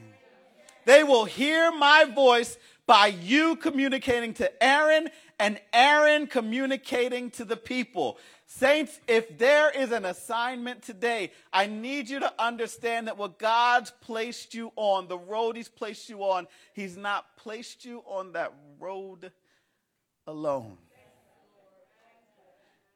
They 0.85 1.03
will 1.03 1.25
hear 1.25 1.71
my 1.71 2.05
voice 2.05 2.57
by 2.87 3.07
you 3.07 3.55
communicating 3.55 4.33
to 4.35 4.63
Aaron 4.63 5.09
and 5.39 5.59
Aaron 5.73 6.27
communicating 6.27 7.31
to 7.31 7.45
the 7.45 7.57
people. 7.57 8.17
Saints, 8.45 8.99
if 9.07 9.37
there 9.37 9.71
is 9.71 9.91
an 9.91 10.05
assignment 10.05 10.83
today, 10.83 11.31
I 11.51 11.65
need 11.65 12.09
you 12.09 12.19
to 12.19 12.31
understand 12.37 13.07
that 13.07 13.17
what 13.17 13.39
God's 13.39 13.91
placed 14.01 14.53
you 14.53 14.71
on, 14.75 15.07
the 15.07 15.17
road 15.17 15.57
He's 15.57 15.67
placed 15.67 16.09
you 16.09 16.23
on, 16.23 16.47
He's 16.73 16.95
not 16.95 17.25
placed 17.37 17.85
you 17.85 18.03
on 18.05 18.33
that 18.33 18.53
road 18.79 19.31
alone. 20.27 20.77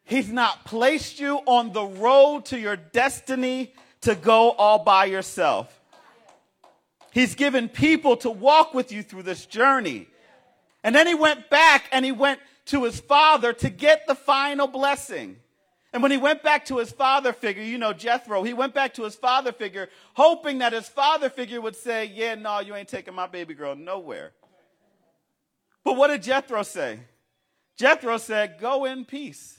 He's 0.03 0.31
not 0.31 0.65
placed 0.65 1.19
you 1.19 1.37
on 1.45 1.71
the 1.71 1.83
road 1.83 2.45
to 2.45 2.59
your 2.59 2.75
destiny 2.75 3.73
to 4.01 4.15
go 4.15 4.51
all 4.51 4.79
by 4.79 5.05
yourself. 5.05 5.78
He's 7.11 7.35
given 7.35 7.69
people 7.69 8.17
to 8.17 8.29
walk 8.29 8.73
with 8.73 8.91
you 8.91 9.03
through 9.03 9.23
this 9.23 9.45
journey. 9.45 10.07
And 10.83 10.95
then 10.95 11.07
he 11.07 11.15
went 11.15 11.49
back 11.49 11.85
and 11.91 12.05
he 12.05 12.11
went 12.11 12.39
to 12.65 12.83
his 12.83 12.99
father 12.99 13.53
to 13.53 13.69
get 13.69 14.07
the 14.07 14.15
final 14.15 14.67
blessing. 14.67 15.37
And 15.91 16.03
when 16.03 16.11
he 16.11 16.17
went 16.17 16.43
back 16.43 16.65
to 16.65 16.77
his 16.77 16.91
father 16.91 17.33
figure, 17.33 17.63
you 17.63 17.79
know, 17.79 17.93
Jethro, 17.93 18.43
he 18.43 18.53
went 18.53 18.75
back 18.75 18.93
to 18.95 19.03
his 19.03 19.15
father 19.15 19.51
figure, 19.51 19.89
hoping 20.13 20.59
that 20.59 20.71
his 20.71 20.87
father 20.87 21.29
figure 21.29 21.59
would 21.59 21.75
say, 21.75 22.05
Yeah, 22.05 22.35
no, 22.35 22.59
you 22.59 22.75
ain't 22.75 22.87
taking 22.87 23.15
my 23.15 23.25
baby 23.25 23.55
girl 23.55 23.75
nowhere. 23.75 24.31
But 25.83 25.97
what 25.97 26.09
did 26.09 26.21
Jethro 26.21 26.61
say? 26.61 26.99
Jethro 27.75 28.17
said, 28.17 28.59
Go 28.59 28.85
in 28.85 29.03
peace. 29.03 29.57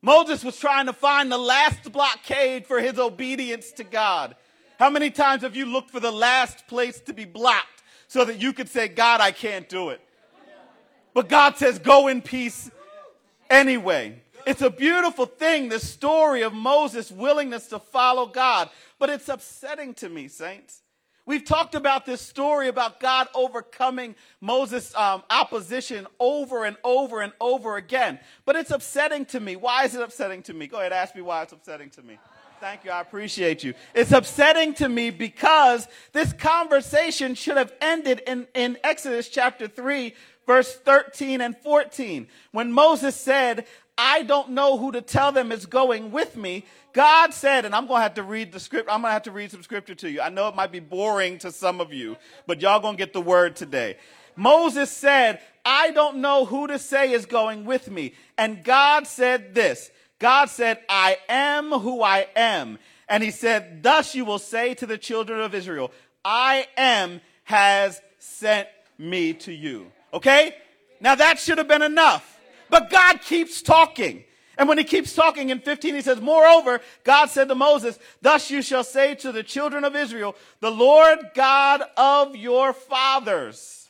Moses 0.00 0.44
was 0.44 0.58
trying 0.58 0.86
to 0.86 0.92
find 0.92 1.30
the 1.30 1.38
last 1.38 1.90
blockade 1.92 2.66
for 2.66 2.80
his 2.80 2.98
obedience 2.98 3.72
to 3.72 3.84
God. 3.84 4.36
How 4.80 4.88
many 4.88 5.10
times 5.10 5.42
have 5.42 5.54
you 5.54 5.66
looked 5.66 5.90
for 5.90 6.00
the 6.00 6.10
last 6.10 6.66
place 6.66 7.00
to 7.00 7.12
be 7.12 7.26
blocked 7.26 7.82
so 8.08 8.24
that 8.24 8.40
you 8.40 8.54
could 8.54 8.66
say, 8.66 8.88
God, 8.88 9.20
I 9.20 9.30
can't 9.30 9.68
do 9.68 9.90
it? 9.90 10.00
But 11.12 11.28
God 11.28 11.58
says, 11.58 11.78
Go 11.78 12.08
in 12.08 12.22
peace 12.22 12.70
anyway. 13.50 14.22
It's 14.46 14.62
a 14.62 14.70
beautiful 14.70 15.26
thing, 15.26 15.68
this 15.68 15.86
story 15.86 16.40
of 16.40 16.54
Moses' 16.54 17.10
willingness 17.10 17.66
to 17.66 17.78
follow 17.78 18.24
God. 18.24 18.70
But 18.98 19.10
it's 19.10 19.28
upsetting 19.28 19.92
to 19.96 20.08
me, 20.08 20.28
saints. 20.28 20.80
We've 21.26 21.44
talked 21.44 21.74
about 21.74 22.06
this 22.06 22.22
story 22.22 22.68
about 22.68 23.00
God 23.00 23.28
overcoming 23.34 24.14
Moses' 24.40 24.94
um, 24.94 25.22
opposition 25.28 26.06
over 26.18 26.64
and 26.64 26.78
over 26.84 27.20
and 27.20 27.34
over 27.38 27.76
again. 27.76 28.18
But 28.46 28.56
it's 28.56 28.70
upsetting 28.70 29.26
to 29.26 29.40
me. 29.40 29.56
Why 29.56 29.84
is 29.84 29.94
it 29.94 30.00
upsetting 30.00 30.42
to 30.44 30.54
me? 30.54 30.68
Go 30.68 30.78
ahead, 30.78 30.94
ask 30.94 31.14
me 31.14 31.20
why 31.20 31.42
it's 31.42 31.52
upsetting 31.52 31.90
to 31.90 32.02
me. 32.02 32.18
Thank 32.60 32.84
you. 32.84 32.90
I 32.90 33.00
appreciate 33.00 33.64
you. 33.64 33.72
It's 33.94 34.12
upsetting 34.12 34.74
to 34.74 34.88
me 34.90 35.08
because 35.08 35.88
this 36.12 36.34
conversation 36.34 37.34
should 37.34 37.56
have 37.56 37.72
ended 37.80 38.20
in, 38.26 38.46
in 38.52 38.76
Exodus 38.84 39.30
chapter 39.30 39.66
3, 39.66 40.12
verse 40.46 40.76
13 40.76 41.40
and 41.40 41.56
14. 41.56 42.28
When 42.52 42.70
Moses 42.70 43.16
said, 43.16 43.64
I 43.96 44.24
don't 44.24 44.50
know 44.50 44.76
who 44.76 44.92
to 44.92 45.00
tell 45.00 45.32
them 45.32 45.52
is 45.52 45.64
going 45.64 46.10
with 46.10 46.36
me. 46.36 46.66
God 46.92 47.32
said, 47.32 47.64
and 47.64 47.74
I'm 47.74 47.86
going 47.86 48.00
to 48.00 48.02
have 48.02 48.14
to 48.14 48.22
read 48.22 48.52
the 48.52 48.60
script. 48.60 48.90
I'm 48.90 49.00
going 49.00 49.08
to 49.08 49.14
have 49.14 49.22
to 49.22 49.30
read 49.30 49.50
some 49.50 49.62
scripture 49.62 49.94
to 49.94 50.10
you. 50.10 50.20
I 50.20 50.28
know 50.28 50.46
it 50.48 50.54
might 50.54 50.70
be 50.70 50.80
boring 50.80 51.38
to 51.38 51.52
some 51.52 51.80
of 51.80 51.94
you, 51.94 52.18
but 52.46 52.60
y'all 52.60 52.80
going 52.80 52.98
to 52.98 53.02
get 53.02 53.14
the 53.14 53.22
word 53.22 53.56
today. 53.56 53.96
Moses 54.36 54.90
said, 54.90 55.40
I 55.64 55.92
don't 55.92 56.18
know 56.18 56.44
who 56.44 56.66
to 56.66 56.78
say 56.78 57.12
is 57.12 57.24
going 57.24 57.64
with 57.64 57.90
me. 57.90 58.12
And 58.36 58.62
God 58.62 59.06
said 59.06 59.54
this. 59.54 59.90
God 60.20 60.50
said, 60.50 60.78
I 60.88 61.16
am 61.28 61.72
who 61.72 62.02
I 62.02 62.28
am. 62.36 62.78
And 63.08 63.24
he 63.24 63.32
said, 63.32 63.82
thus 63.82 64.14
you 64.14 64.24
will 64.24 64.38
say 64.38 64.74
to 64.74 64.86
the 64.86 64.98
children 64.98 65.40
of 65.40 65.54
Israel, 65.54 65.90
I 66.24 66.68
am 66.76 67.20
has 67.44 68.00
sent 68.18 68.68
me 68.98 69.32
to 69.32 69.52
you. 69.52 69.90
Okay? 70.14 70.54
Now 71.00 71.16
that 71.16 71.40
should 71.40 71.58
have 71.58 71.66
been 71.66 71.82
enough. 71.82 72.38
But 72.68 72.90
God 72.90 73.20
keeps 73.22 73.62
talking. 73.62 74.22
And 74.56 74.68
when 74.68 74.78
he 74.78 74.84
keeps 74.84 75.14
talking 75.14 75.48
in 75.48 75.58
15, 75.58 75.94
he 75.94 76.02
says, 76.02 76.20
Moreover, 76.20 76.80
God 77.02 77.30
said 77.30 77.48
to 77.48 77.54
Moses, 77.54 77.98
Thus 78.20 78.50
you 78.50 78.60
shall 78.60 78.84
say 78.84 79.14
to 79.16 79.32
the 79.32 79.42
children 79.42 79.84
of 79.84 79.96
Israel, 79.96 80.36
The 80.60 80.70
Lord 80.70 81.18
God 81.34 81.82
of 81.96 82.36
your 82.36 82.74
fathers, 82.74 83.88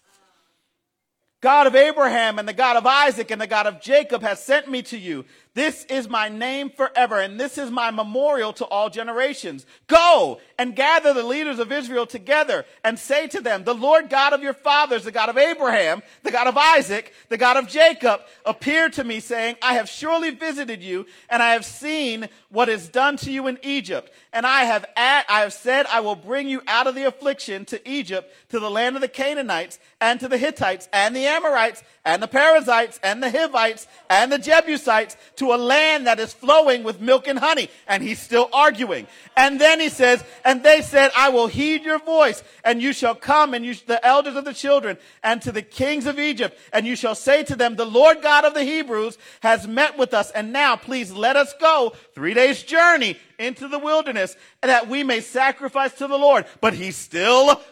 God 1.40 1.66
of 1.66 1.74
Abraham 1.74 2.38
and 2.38 2.46
the 2.46 2.52
God 2.52 2.76
of 2.76 2.86
Isaac 2.86 3.30
and 3.30 3.40
the 3.40 3.46
God 3.46 3.66
of 3.66 3.80
Jacob 3.80 4.22
has 4.22 4.44
sent 4.44 4.70
me 4.70 4.82
to 4.82 4.98
you. 4.98 5.24
This 5.52 5.84
is 5.86 6.08
my 6.08 6.28
name 6.28 6.70
forever, 6.70 7.18
and 7.18 7.38
this 7.38 7.58
is 7.58 7.72
my 7.72 7.90
memorial 7.90 8.52
to 8.54 8.64
all 8.66 8.88
generations. 8.88 9.66
Go 9.88 10.40
and 10.56 10.76
gather 10.76 11.12
the 11.12 11.24
leaders 11.24 11.58
of 11.58 11.72
Israel 11.72 12.06
together 12.06 12.64
and 12.84 12.96
say 12.96 13.26
to 13.26 13.40
them, 13.40 13.64
The 13.64 13.74
Lord 13.74 14.10
God 14.10 14.32
of 14.32 14.44
your 14.44 14.52
fathers, 14.54 15.02
the 15.02 15.10
God 15.10 15.28
of 15.28 15.36
Abraham, 15.36 16.02
the 16.22 16.30
God 16.30 16.46
of 16.46 16.56
Isaac, 16.56 17.12
the 17.30 17.36
God 17.36 17.56
of 17.56 17.66
Jacob, 17.66 18.20
appeared 18.46 18.92
to 18.92 19.04
me, 19.04 19.18
saying, 19.18 19.56
I 19.60 19.74
have 19.74 19.88
surely 19.88 20.30
visited 20.30 20.84
you, 20.84 21.06
and 21.28 21.42
I 21.42 21.54
have 21.54 21.64
seen 21.64 22.28
what 22.50 22.68
is 22.68 22.88
done 22.88 23.16
to 23.18 23.32
you 23.32 23.48
in 23.48 23.58
Egypt. 23.62 24.12
And 24.32 24.46
I 24.46 24.62
have, 24.64 24.84
at, 24.94 25.26
I 25.28 25.40
have 25.40 25.52
said, 25.52 25.86
I 25.86 25.98
will 25.98 26.14
bring 26.14 26.48
you 26.48 26.62
out 26.68 26.86
of 26.86 26.94
the 26.94 27.08
affliction 27.08 27.64
to 27.66 27.88
Egypt, 27.88 28.32
to 28.50 28.60
the 28.60 28.70
land 28.70 28.94
of 28.94 29.02
the 29.02 29.08
Canaanites, 29.08 29.80
and 30.00 30.20
to 30.20 30.28
the 30.28 30.38
Hittites, 30.38 30.88
and 30.92 31.14
the 31.14 31.26
Amorites, 31.26 31.82
and 32.04 32.22
the 32.22 32.28
Perizzites, 32.28 33.00
and 33.02 33.20
the 33.22 33.30
Hivites, 33.30 33.88
and 34.08 34.30
the 34.30 34.38
Jebusites, 34.38 35.16
to 35.40 35.54
a 35.54 35.56
land 35.56 36.06
that 36.06 36.20
is 36.20 36.34
flowing 36.34 36.84
with 36.84 37.00
milk 37.00 37.26
and 37.26 37.38
honey. 37.38 37.70
And 37.88 38.02
he's 38.02 38.20
still 38.20 38.50
arguing. 38.52 39.06
And 39.38 39.58
then 39.58 39.80
he 39.80 39.88
says, 39.88 40.22
and 40.44 40.62
they 40.62 40.82
said, 40.82 41.10
I 41.16 41.30
will 41.30 41.46
heed 41.46 41.82
your 41.82 41.98
voice 41.98 42.42
and 42.62 42.82
you 42.82 42.92
shall 42.92 43.14
come 43.14 43.54
and 43.54 43.64
you, 43.64 43.74
the 43.86 44.04
elders 44.06 44.36
of 44.36 44.44
the 44.44 44.52
children 44.52 44.98
and 45.22 45.40
to 45.40 45.50
the 45.50 45.62
kings 45.62 46.04
of 46.04 46.18
Egypt 46.18 46.58
and 46.74 46.86
you 46.86 46.94
shall 46.94 47.14
say 47.14 47.42
to 47.44 47.56
them, 47.56 47.76
the 47.76 47.86
Lord 47.86 48.20
God 48.20 48.44
of 48.44 48.52
the 48.52 48.64
Hebrews 48.64 49.16
has 49.40 49.66
met 49.66 49.96
with 49.96 50.12
us. 50.12 50.30
And 50.30 50.52
now 50.52 50.76
please 50.76 51.10
let 51.10 51.36
us 51.36 51.54
go 51.58 51.94
three 52.14 52.34
days 52.34 52.62
journey 52.62 53.16
into 53.38 53.66
the 53.66 53.78
wilderness 53.78 54.36
that 54.60 54.88
we 54.88 55.02
may 55.02 55.22
sacrifice 55.22 55.94
to 55.94 56.06
the 56.06 56.18
Lord. 56.18 56.44
But 56.60 56.74
he's 56.74 56.96
still 56.96 57.62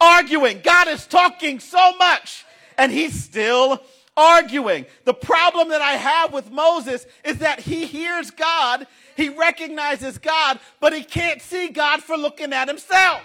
arguing. 0.00 0.60
God 0.62 0.86
is 0.86 1.04
talking 1.04 1.58
so 1.58 1.96
much 1.96 2.44
and 2.78 2.92
he's 2.92 3.24
still 3.24 3.82
arguing. 4.18 4.84
The 5.04 5.14
problem 5.14 5.68
that 5.68 5.80
I 5.80 5.92
have 5.92 6.32
with 6.32 6.50
Moses 6.50 7.06
is 7.24 7.38
that 7.38 7.60
he 7.60 7.86
hears 7.86 8.32
God, 8.32 8.86
he 9.16 9.28
recognizes 9.28 10.18
God, 10.18 10.58
but 10.80 10.92
he 10.92 11.04
can't 11.04 11.40
see 11.40 11.68
God 11.68 12.02
for 12.02 12.16
looking 12.16 12.52
at 12.52 12.66
himself. 12.68 13.22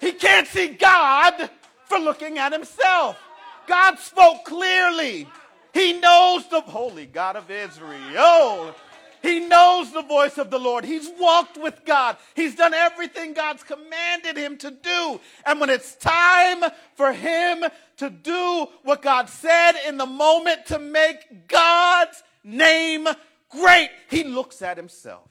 He 0.00 0.12
can't 0.12 0.46
see 0.46 0.68
God 0.68 1.50
for 1.86 1.98
looking 1.98 2.38
at 2.38 2.52
himself. 2.52 3.18
God 3.66 3.98
spoke 3.98 4.44
clearly. 4.44 5.28
He 5.74 5.94
knows 5.94 6.48
the 6.48 6.60
holy 6.60 7.06
God 7.06 7.34
of 7.34 7.50
Israel. 7.50 8.74
He 9.22 9.40
knows 9.40 9.92
the 9.92 10.02
voice 10.02 10.38
of 10.38 10.50
the 10.50 10.58
Lord. 10.58 10.84
He's 10.84 11.10
walked 11.18 11.56
with 11.56 11.84
God. 11.84 12.16
He's 12.34 12.54
done 12.54 12.74
everything 12.74 13.32
God's 13.32 13.62
commanded 13.62 14.36
him 14.36 14.56
to 14.58 14.70
do. 14.70 15.20
And 15.44 15.60
when 15.60 15.70
it's 15.70 15.94
time 15.96 16.62
for 16.94 17.12
him 17.12 17.64
to 17.98 18.10
do 18.10 18.68
what 18.82 19.02
God 19.02 19.28
said 19.28 19.72
in 19.86 19.96
the 19.96 20.06
moment 20.06 20.66
to 20.66 20.78
make 20.78 21.48
God's 21.48 22.22
name 22.44 23.08
great, 23.50 23.90
he 24.08 24.24
looks 24.24 24.62
at 24.62 24.76
himself. 24.76 25.28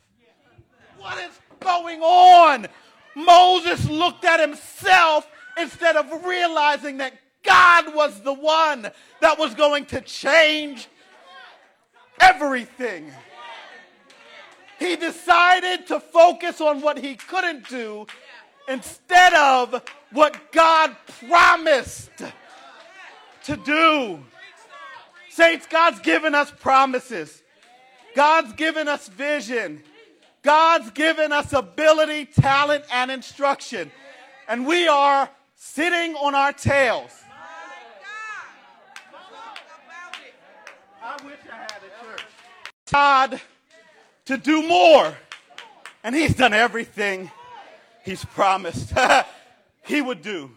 What 0.97 1.17
is 1.19 1.39
going 1.59 2.01
on? 2.01 2.67
Moses 3.15 3.89
looked 3.89 4.25
at 4.25 4.39
himself 4.39 5.27
instead 5.57 5.95
of 5.95 6.25
realizing 6.25 6.97
that 6.97 7.13
God 7.43 7.95
was 7.95 8.21
the 8.21 8.33
one 8.33 8.89
that 9.21 9.39
was 9.39 9.55
going 9.55 9.85
to 9.87 10.01
change 10.01 10.87
everything. 12.19 13.11
He 14.79 14.95
decided 14.95 15.87
to 15.87 15.99
focus 15.99 16.61
on 16.61 16.81
what 16.81 16.97
he 16.97 17.15
couldn't 17.15 17.67
do 17.67 18.05
instead 18.67 19.33
of 19.33 19.81
what 20.11 20.51
God 20.51 20.95
promised 21.27 22.11
to 23.43 23.57
do. 23.57 24.19
Saints, 25.29 25.67
God's 25.67 25.99
given 25.99 26.35
us 26.35 26.51
promises. 26.51 27.43
God's 28.15 28.53
given 28.53 28.87
us 28.87 29.07
vision. 29.07 29.83
God's 30.43 30.91
given 30.91 31.31
us 31.31 31.53
ability, 31.53 32.25
talent, 32.25 32.85
and 32.91 33.11
instruction. 33.11 33.91
And 34.47 34.65
we 34.65 34.87
are 34.87 35.29
sitting 35.55 36.15
on 36.15 36.35
our 36.35 36.53
tails. 36.53 37.11
I 41.01 41.25
wish 41.25 41.37
I 41.51 41.55
had 41.55 41.71
a 41.71 42.05
church. 42.05 42.25
God 42.91 43.41
to 44.27 44.37
do 44.37 44.67
more. 44.67 45.15
And 46.03 46.15
he's 46.15 46.35
done 46.35 46.53
everything 46.53 47.31
he's 48.05 48.23
promised 48.23 48.93
he 49.85 50.01
would 50.01 50.21
do. 50.21 50.51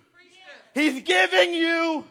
He's 0.74 1.02
giving 1.02 1.52
you 1.52 2.04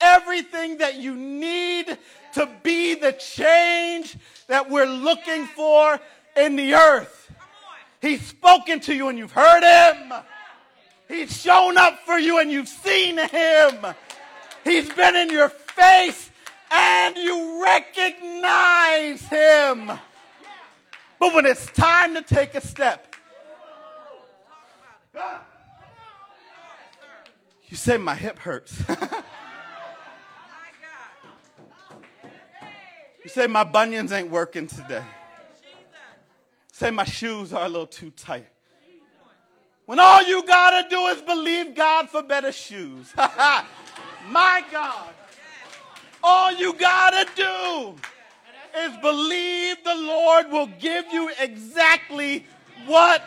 everything 0.00 0.78
that 0.78 0.96
you 0.96 1.14
need 1.16 1.98
to 2.34 2.48
be 2.62 2.94
the 2.94 3.12
change 3.12 4.16
that 4.46 4.70
we're 4.70 4.86
looking 4.86 5.46
for 5.46 5.98
in 6.36 6.56
the 6.56 6.74
earth. 6.74 7.32
He's 8.00 8.24
spoken 8.24 8.80
to 8.80 8.94
you 8.94 9.08
and 9.08 9.18
you've 9.18 9.32
heard 9.32 9.62
him. 9.62 10.12
He's 11.08 11.40
shown 11.40 11.76
up 11.76 12.00
for 12.00 12.18
you 12.18 12.38
and 12.38 12.50
you've 12.50 12.68
seen 12.68 13.18
him. 13.18 13.86
He's 14.62 14.90
been 14.92 15.16
in 15.16 15.30
your 15.30 15.48
face 15.48 16.30
and 16.70 17.16
you 17.16 17.62
recognize 17.64 19.22
him. 19.26 19.92
But 21.24 21.32
when 21.34 21.46
it's 21.46 21.64
time 21.64 22.12
to 22.16 22.20
take 22.20 22.54
a 22.54 22.60
step, 22.60 23.16
you 27.66 27.78
say, 27.78 27.96
My 27.96 28.14
hip 28.14 28.38
hurts. 28.38 28.78
you 33.22 33.30
say, 33.30 33.46
My 33.46 33.64
bunions 33.64 34.12
ain't 34.12 34.30
working 34.30 34.66
today. 34.66 35.02
Say, 36.72 36.90
My 36.90 37.04
shoes 37.04 37.54
are 37.54 37.64
a 37.64 37.68
little 37.70 37.86
too 37.86 38.10
tight. 38.10 38.48
When 39.86 39.98
all 39.98 40.22
you 40.22 40.46
gotta 40.46 40.86
do 40.90 41.06
is 41.06 41.22
believe 41.22 41.74
God 41.74 42.10
for 42.10 42.22
better 42.22 42.52
shoes. 42.52 43.14
My 43.16 44.62
God. 44.70 45.08
All 46.22 46.52
you 46.52 46.74
gotta 46.74 47.26
do 47.34 47.94
is 48.76 48.96
believe 48.98 49.76
the 49.84 49.94
Lord 49.94 50.50
will 50.50 50.66
give 50.66 51.06
you 51.12 51.30
exactly 51.40 52.46
what 52.86 53.22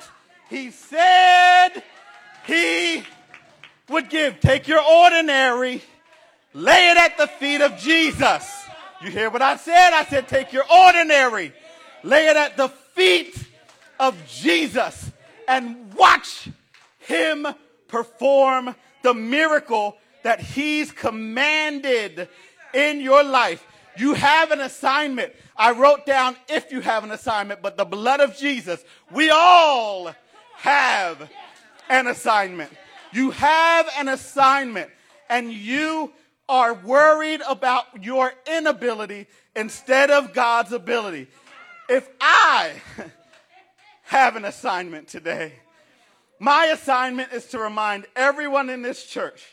He 0.50 0.72
said 0.72 1.84
He 2.46 3.04
would 3.90 4.10
give. 4.10 4.40
Take 4.40 4.68
your 4.68 4.82
ordinary, 4.84 5.82
lay 6.54 6.90
it 6.90 6.98
at 6.98 7.18
the 7.18 7.28
feet 7.28 7.62
of 7.62 7.78
Jesus. 7.78 8.54
You 9.02 9.12
hear 9.12 9.30
what 9.30 9.42
I 9.42 9.58
said? 9.58 9.94
I 9.94 10.06
said, 10.06 10.28
take 10.28 10.52
your 10.52 10.64
ordinary, 10.72 11.54
lay 12.04 12.28
it 12.28 12.36
at 12.36 12.58
the 12.58 12.68
feet 12.68 13.38
of 14.00 14.16
Jesus 14.28 15.12
and 15.48 15.94
watch 15.94 16.50
him 17.00 17.48
perform 17.88 18.76
the 19.04 19.14
miracle 19.14 19.98
that 20.24 20.42
he's 20.42 20.92
commanded 20.92 22.28
in 22.74 23.00
your 23.00 23.24
life. 23.24 23.66
You 23.98 24.14
have 24.14 24.52
an 24.52 24.62
assignment. 24.62 25.34
I 25.56 25.72
wrote 25.72 26.06
down 26.06 26.36
if 26.48 26.72
you 26.72 26.82
have 26.82 27.04
an 27.04 27.12
assignment, 27.12 27.62
but 27.62 27.78
the 27.78 27.86
blood 27.86 28.20
of 28.20 28.36
Jesus, 28.38 28.84
we 29.12 29.30
all 29.30 30.14
have 30.56 31.30
an 31.90 32.08
assignment. 32.08 32.72
You 33.12 33.32
have 33.32 33.90
an 33.98 34.10
assignment, 34.10 34.90
and 35.30 35.52
you 35.52 36.12
are 36.50 36.74
worried 36.74 37.42
about 37.48 38.04
your 38.04 38.34
inability 38.46 39.28
instead 39.56 40.12
of 40.12 40.34
God's 40.34 40.72
ability. 40.72 41.28
If 41.90 42.08
I 42.22 42.82
have 44.04 44.36
an 44.36 44.46
assignment 44.46 45.08
today, 45.08 45.54
my 46.40 46.66
assignment 46.68 47.34
is 47.34 47.46
to 47.48 47.60
remind 47.60 48.06
everyone 48.16 48.70
in 48.70 48.82
this 48.82 49.06
church 49.06 49.44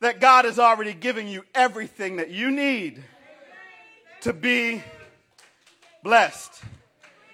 that 0.00 0.20
God 0.20 0.44
has 0.44 0.58
already 0.58 0.94
given 0.94 1.26
you 1.26 1.44
everything 1.54 2.16
that 2.16 2.30
you 2.30 2.50
need 2.50 3.02
to 4.28 4.34
be 4.34 4.82
blessed. 6.04 6.62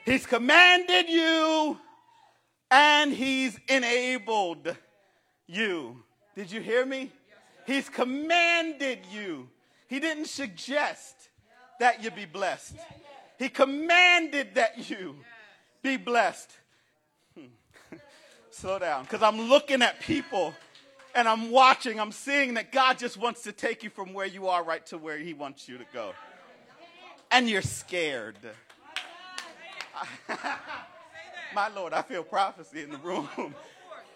He's 0.05 0.27
commanded 0.27 1.09
you 1.09 1.77
and 2.71 3.13
He's 3.13 3.59
enabled 3.69 4.77
you. 5.49 6.05
Did 6.37 6.53
you 6.53 6.61
hear 6.61 6.87
me? 6.87 7.11
He's 7.67 7.89
commanded 7.89 9.01
you. 9.11 9.49
He 9.89 9.99
didn't 9.99 10.27
suggest 10.27 11.31
that 11.81 12.05
you 12.05 12.13
be 12.13 12.27
blessed. 12.27 12.77
He 13.41 13.49
commanded 13.49 14.55
that 14.55 14.89
you 14.89 15.17
be 15.83 15.97
blessed. 15.97 16.53
Hmm. 17.37 17.47
Slow 18.53 18.79
down, 18.79 19.03
because 19.03 19.21
I'm 19.21 19.41
looking 19.41 19.83
at 19.83 19.99
people 19.99 20.55
and 21.13 21.27
I'm 21.27 21.51
watching, 21.51 21.99
I'm 21.99 22.13
seeing 22.13 22.55
that 22.55 22.71
God 22.71 22.99
just 23.01 23.17
wants 23.17 23.43
to 23.43 23.51
take 23.51 23.83
you 23.83 23.91
from 23.91 24.13
where 24.13 24.27
you 24.27 24.47
are 24.47 24.63
right 24.63 24.87
to 24.87 24.97
where 24.97 25.19
He 25.19 25.35
wants 25.35 25.69
you 25.69 25.77
to 25.77 25.87
go. 25.93 26.13
And 27.35 27.51
you're 27.51 27.63
scared. 27.63 28.37
My 31.53 31.67
Lord, 31.75 31.93
I 31.93 32.03
feel 32.03 32.23
prophecy 32.23 32.85
in 32.85 32.93
the 32.93 32.99
room. 32.99 33.29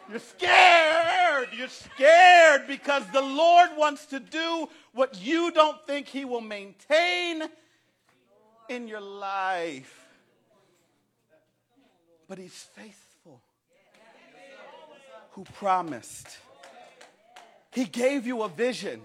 You're 0.09 0.20
scared. 0.20 1.48
You're 1.52 1.66
scared 1.66 2.68
because 2.68 3.02
the 3.12 3.20
Lord 3.20 3.70
wants 3.76 4.07
to 4.07 4.20
do 4.20 4.68
what 4.92 5.20
you 5.20 5.50
don't 5.50 5.85
think 5.85 6.07
He 6.07 6.24
will 6.24 6.40
maintain 6.40 7.42
in 8.68 8.87
your 8.87 9.00
life. 9.00 10.07
But 12.28 12.38
He's 12.38 12.68
faithful, 12.76 13.40
who 15.33 15.42
promised. 15.42 16.38
He 17.72 17.85
gave 17.85 18.28
you 18.28 18.42
a 18.42 18.48
vision. 18.48 19.02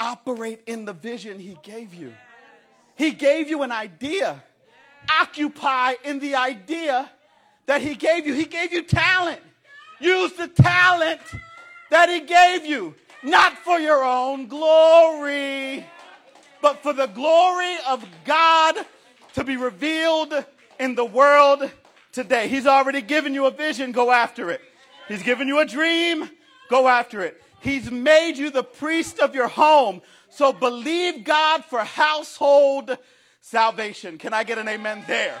Operate 0.00 0.62
in 0.66 0.86
the 0.86 0.92
vision 0.92 1.38
He 1.38 1.56
gave 1.62 1.94
you. 1.94 2.12
He 2.96 3.12
gave 3.12 3.48
you 3.48 3.62
an 3.62 3.72
idea. 3.72 4.42
Occupy 5.20 5.94
in 6.04 6.18
the 6.18 6.34
idea 6.34 7.10
that 7.66 7.82
He 7.82 7.94
gave 7.94 8.26
you. 8.26 8.34
He 8.34 8.44
gave 8.44 8.72
you 8.72 8.82
talent. 8.82 9.40
Use 10.00 10.32
the 10.34 10.48
talent 10.48 11.20
that 11.90 12.08
He 12.08 12.20
gave 12.20 12.66
you, 12.66 12.94
not 13.22 13.58
for 13.58 13.78
your 13.78 14.04
own 14.04 14.48
glory, 14.48 15.84
but 16.60 16.82
for 16.82 16.92
the 16.92 17.06
glory 17.06 17.76
of 17.88 18.04
God 18.24 18.76
to 19.34 19.44
be 19.44 19.56
revealed 19.56 20.32
in 20.78 20.94
the 20.94 21.04
world 21.04 21.70
today. 22.12 22.48
He's 22.48 22.66
already 22.66 23.00
given 23.00 23.34
you 23.34 23.46
a 23.46 23.50
vision, 23.50 23.92
go 23.92 24.10
after 24.10 24.50
it. 24.50 24.60
He's 25.08 25.22
given 25.22 25.48
you 25.48 25.58
a 25.60 25.64
dream, 25.64 26.30
go 26.68 26.88
after 26.88 27.22
it. 27.22 27.42
He's 27.62 27.90
made 27.90 28.36
you 28.36 28.50
the 28.50 28.64
priest 28.64 29.20
of 29.20 29.34
your 29.34 29.46
home. 29.46 30.02
So 30.30 30.52
believe 30.52 31.24
God 31.24 31.64
for 31.64 31.78
household 31.78 32.98
salvation. 33.40 34.18
Can 34.18 34.34
I 34.34 34.42
get 34.42 34.58
an 34.58 34.66
amen 34.66 35.04
there? 35.06 35.40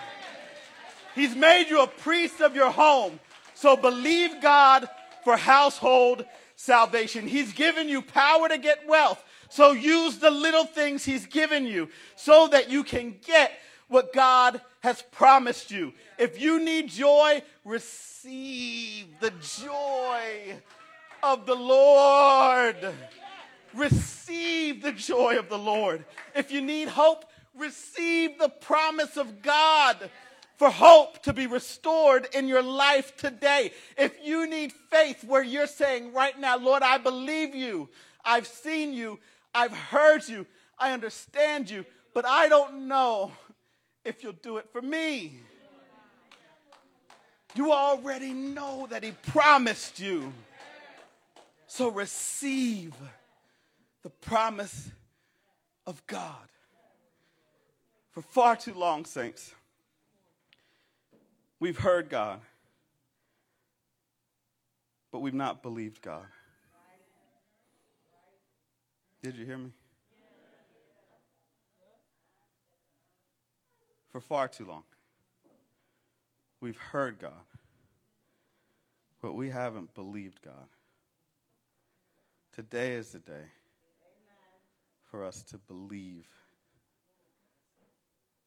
He's 1.16 1.34
made 1.34 1.68
you 1.68 1.82
a 1.82 1.88
priest 1.88 2.40
of 2.40 2.54
your 2.54 2.70
home. 2.70 3.18
So 3.54 3.76
believe 3.76 4.40
God 4.40 4.88
for 5.24 5.36
household 5.36 6.24
salvation. 6.54 7.26
He's 7.26 7.52
given 7.52 7.88
you 7.88 8.02
power 8.02 8.48
to 8.48 8.56
get 8.56 8.86
wealth. 8.86 9.22
So 9.48 9.72
use 9.72 10.18
the 10.18 10.30
little 10.30 10.64
things 10.64 11.04
He's 11.04 11.26
given 11.26 11.66
you 11.66 11.88
so 12.14 12.46
that 12.48 12.70
you 12.70 12.84
can 12.84 13.16
get 13.26 13.52
what 13.88 14.12
God 14.12 14.60
has 14.80 15.02
promised 15.10 15.70
you. 15.70 15.92
If 16.18 16.40
you 16.40 16.64
need 16.64 16.88
joy, 16.88 17.42
receive 17.64 19.06
the 19.20 19.32
joy 19.40 20.60
of 21.22 21.46
the 21.46 21.54
Lord. 21.54 22.76
Receive 23.74 24.82
the 24.82 24.92
joy 24.92 25.38
of 25.38 25.48
the 25.48 25.58
Lord. 25.58 26.04
If 26.34 26.50
you 26.50 26.60
need 26.60 26.88
hope, 26.88 27.24
receive 27.56 28.38
the 28.38 28.48
promise 28.48 29.16
of 29.16 29.42
God 29.42 30.10
for 30.56 30.70
hope 30.70 31.22
to 31.22 31.32
be 31.32 31.46
restored 31.46 32.28
in 32.34 32.46
your 32.48 32.62
life 32.62 33.16
today. 33.16 33.72
If 33.96 34.14
you 34.22 34.48
need 34.48 34.72
faith 34.72 35.24
where 35.24 35.42
you're 35.42 35.66
saying 35.66 36.12
right 36.12 36.38
now, 36.38 36.58
Lord, 36.58 36.82
I 36.82 36.98
believe 36.98 37.54
you, 37.54 37.88
I've 38.24 38.46
seen 38.46 38.92
you, 38.92 39.18
I've 39.54 39.72
heard 39.72 40.28
you, 40.28 40.46
I 40.78 40.92
understand 40.92 41.70
you, 41.70 41.84
but 42.14 42.26
I 42.26 42.48
don't 42.48 42.86
know 42.88 43.32
if 44.04 44.22
you'll 44.22 44.32
do 44.34 44.58
it 44.58 44.68
for 44.70 44.82
me. 44.82 45.40
You 47.54 47.72
already 47.72 48.32
know 48.32 48.86
that 48.90 49.02
He 49.02 49.12
promised 49.12 50.00
you. 50.00 50.32
So 51.74 51.88
receive 51.88 52.92
the 54.02 54.10
promise 54.10 54.90
of 55.86 56.06
God. 56.06 56.46
For 58.10 58.20
far 58.20 58.56
too 58.56 58.74
long, 58.74 59.06
saints, 59.06 59.54
we've 61.60 61.78
heard 61.78 62.10
God, 62.10 62.40
but 65.10 65.20
we've 65.20 65.32
not 65.32 65.62
believed 65.62 66.02
God. 66.02 66.26
Did 69.22 69.36
you 69.36 69.46
hear 69.46 69.56
me? 69.56 69.70
For 74.10 74.20
far 74.20 74.46
too 74.46 74.66
long, 74.66 74.82
we've 76.60 76.76
heard 76.76 77.18
God, 77.18 77.46
but 79.22 79.32
we 79.32 79.48
haven't 79.48 79.94
believed 79.94 80.42
God. 80.42 80.68
Today 82.54 82.92
is 82.92 83.12
the 83.12 83.18
day 83.18 83.46
for 85.10 85.24
us 85.24 85.42
to 85.44 85.58
believe 85.58 86.26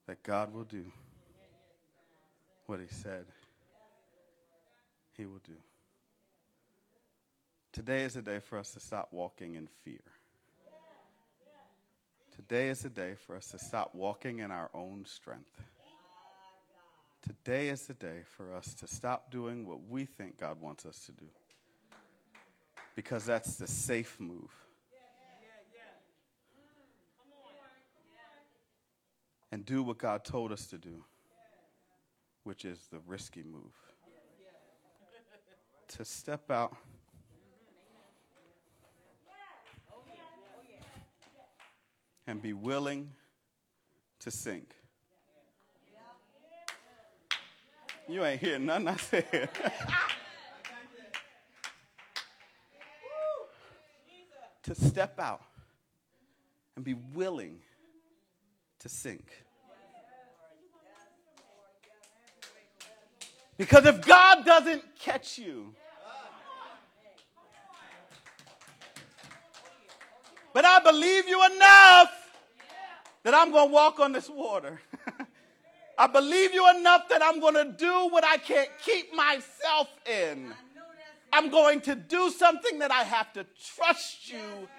that 0.05 0.21
God 0.21 0.53
will 0.53 0.63
do 0.63 0.85
what 2.67 2.79
He 2.79 2.85
said 2.87 3.25
He 5.17 5.25
will 5.25 5.41
do. 5.43 5.57
Today 7.73 8.03
is 8.03 8.13
the 8.13 8.21
day 8.21 8.39
for 8.39 8.59
us 8.59 8.71
to 8.71 8.79
stop 8.79 9.09
walking 9.11 9.55
in 9.55 9.67
fear. 9.83 10.03
Today 12.35 12.69
is 12.69 12.81
the 12.81 12.89
day 12.89 13.15
for 13.25 13.35
us 13.35 13.47
to 13.47 13.59
stop 13.59 13.95
walking 13.95 14.39
in 14.39 14.51
our 14.51 14.69
own 14.73 15.05
strength. 15.07 15.61
Today 17.23 17.69
is 17.69 17.87
the 17.87 17.95
day 17.95 18.21
for 18.37 18.53
us 18.53 18.75
to 18.75 18.87
stop 18.87 19.31
doing 19.31 19.65
what 19.65 19.79
we 19.89 20.05
think 20.05 20.39
God 20.39 20.61
wants 20.61 20.85
us 20.85 20.99
to 21.07 21.11
do. 21.11 21.25
Because 22.95 23.25
that's 23.25 23.55
the 23.55 23.67
safe 23.67 24.17
move. 24.19 24.51
and 29.55 29.65
do 29.65 29.83
what 29.83 29.97
God 29.97 30.25
told 30.25 30.51
us 30.51 30.67
to 30.67 30.77
do, 30.77 31.01
which 32.43 32.65
is 32.65 32.77
the 32.91 32.99
risky 33.07 33.41
move. 33.41 33.71
To 35.87 36.03
step 36.03 36.51
out. 36.51 36.75
And 42.27 42.41
be 42.41 42.51
willing 42.51 43.11
to 44.19 44.29
sink. 44.29 44.73
You 48.09 48.25
ain't 48.25 48.41
hearing 48.41 48.65
nothing 48.65 48.87
I 48.89 48.95
said. 48.97 49.49
to 54.65 54.75
step 54.75 55.19
out 55.19 55.41
and 56.75 56.83
be 56.83 56.95
willing 57.13 57.59
to 58.79 58.89
sink. 58.89 59.25
Because 63.57 63.85
if 63.85 64.05
God 64.05 64.43
doesn't 64.43 64.83
catch 64.99 65.37
you, 65.37 65.73
but 70.53 70.65
I 70.65 70.79
believe 70.79 71.27
you 71.27 71.45
enough 71.45 72.11
that 73.23 73.33
I'm 73.33 73.51
going 73.51 73.69
to 73.69 73.73
walk 73.73 73.99
on 73.99 74.11
this 74.11 74.29
water. 74.29 74.81
I 75.97 76.07
believe 76.07 76.53
you 76.53 76.69
enough 76.77 77.07
that 77.09 77.21
I'm 77.23 77.39
going 77.39 77.53
to 77.53 77.71
do 77.71 78.09
what 78.09 78.25
I 78.25 78.37
can't 78.37 78.69
keep 78.83 79.13
myself 79.13 79.87
in. 80.05 80.53
I'm 81.35 81.49
going 81.49 81.81
to 81.81 81.95
do 81.95 82.29
something 82.29 82.79
that 82.79 82.91
I 82.91 83.03
have 83.03 83.33
to 83.33 83.45
trust 83.75 84.31
you 84.31 84.69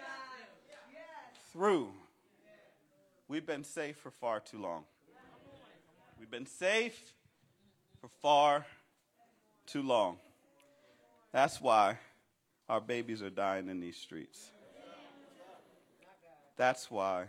through. 1.53 1.91
We've 3.29 3.45
been 3.45 3.63
safe 3.63 3.99
for 3.99 4.11
far 4.11 4.41
too 4.41 4.59
long. 4.59 4.85
We've 6.19 6.31
been 6.31 6.47
safe 6.47 7.13
for 8.01 8.09
far 8.23 8.65
too 9.67 9.83
long. 9.83 10.17
That's 11.31 11.61
why 11.61 11.99
our 12.71 12.81
babies 12.81 13.21
are 13.21 13.29
dying 13.29 13.69
in 13.69 13.79
these 13.79 13.99
streets. 13.99 14.51
That's 16.57 16.91
why 16.91 17.27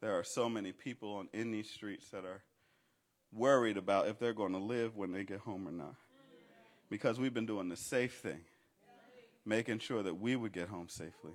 there 0.00 0.18
are 0.18 0.24
so 0.24 0.48
many 0.48 0.72
people 0.72 1.16
on, 1.16 1.28
in 1.34 1.50
these 1.50 1.68
streets 1.68 2.08
that 2.08 2.24
are 2.24 2.42
worried 3.34 3.76
about 3.76 4.08
if 4.08 4.18
they're 4.18 4.32
going 4.32 4.52
to 4.52 4.58
live 4.58 4.96
when 4.96 5.12
they 5.12 5.24
get 5.24 5.40
home 5.40 5.68
or 5.68 5.72
not. 5.72 5.94
Because 6.88 7.18
we've 7.18 7.34
been 7.34 7.46
doing 7.46 7.68
the 7.68 7.76
safe 7.76 8.18
thing, 8.18 8.40
making 9.44 9.80
sure 9.80 10.02
that 10.02 10.14
we 10.20 10.36
would 10.36 10.52
get 10.52 10.68
home 10.68 10.88
safely. 10.88 11.32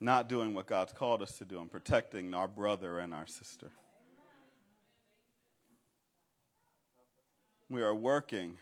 Not 0.00 0.28
doing 0.28 0.54
what 0.54 0.66
God's 0.66 0.92
called 0.92 1.20
us 1.20 1.36
to 1.38 1.44
do 1.44 1.60
and 1.60 1.70
protecting 1.70 2.32
our 2.32 2.48
brother 2.48 2.98
and 3.00 3.12
our 3.12 3.26
sister. 3.26 3.70
We 7.68 7.82
are 7.82 7.94
working 7.94 8.56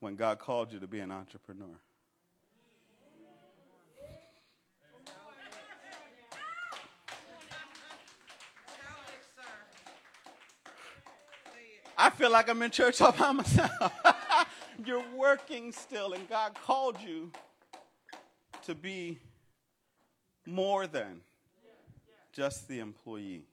when 0.00 0.16
God 0.16 0.38
called 0.38 0.72
you 0.72 0.78
to 0.80 0.86
be 0.86 1.00
an 1.00 1.10
entrepreneur. 1.10 1.80
I 12.02 12.10
feel 12.10 12.32
like 12.32 12.50
I'm 12.50 12.60
in 12.62 12.72
church 12.72 13.00
all 13.00 13.12
by 13.12 13.30
myself. 13.30 13.92
You're 14.84 15.04
working 15.14 15.70
still, 15.70 16.14
and 16.14 16.28
God 16.28 16.52
called 16.66 17.00
you 17.00 17.30
to 18.64 18.74
be 18.74 19.20
more 20.44 20.88
than 20.88 21.20
just 22.32 22.66
the 22.66 22.80
employee. 22.80 23.44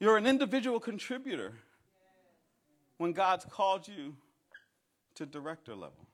You're 0.00 0.16
an 0.16 0.26
individual 0.26 0.80
contributor 0.80 1.52
when 2.98 3.12
God's 3.12 3.44
called 3.44 3.86
you 3.86 4.16
to 5.14 5.24
director 5.24 5.76
level. 5.76 6.08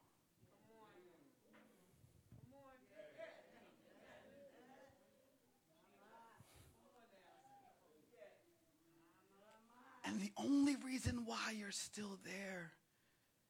The 10.21 10.33
only 10.37 10.77
reason 10.77 11.23
why 11.25 11.55
you're 11.57 11.71
still 11.71 12.19
there 12.25 12.73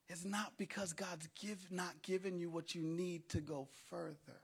is 0.08 0.24
not 0.24 0.52
because 0.56 0.92
God's 0.92 1.28
give, 1.34 1.72
not 1.72 2.00
given 2.02 2.38
you 2.38 2.48
what 2.48 2.76
you 2.76 2.82
need 2.82 3.28
to 3.30 3.40
go 3.40 3.66
further. 3.88 4.40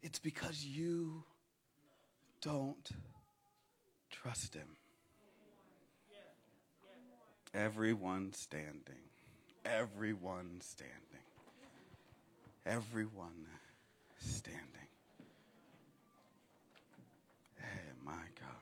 It's 0.00 0.20
because 0.20 0.64
you 0.64 1.24
don't 2.40 2.88
trust 4.10 4.54
Him. 4.54 4.76
Everyone 7.52 8.32
standing. 8.32 9.02
Everyone 9.64 10.60
standing. 10.60 10.94
Everyone 12.64 13.48
standing. 14.20 14.60
Hey, 17.58 17.90
my 18.04 18.12
God. 18.38 18.60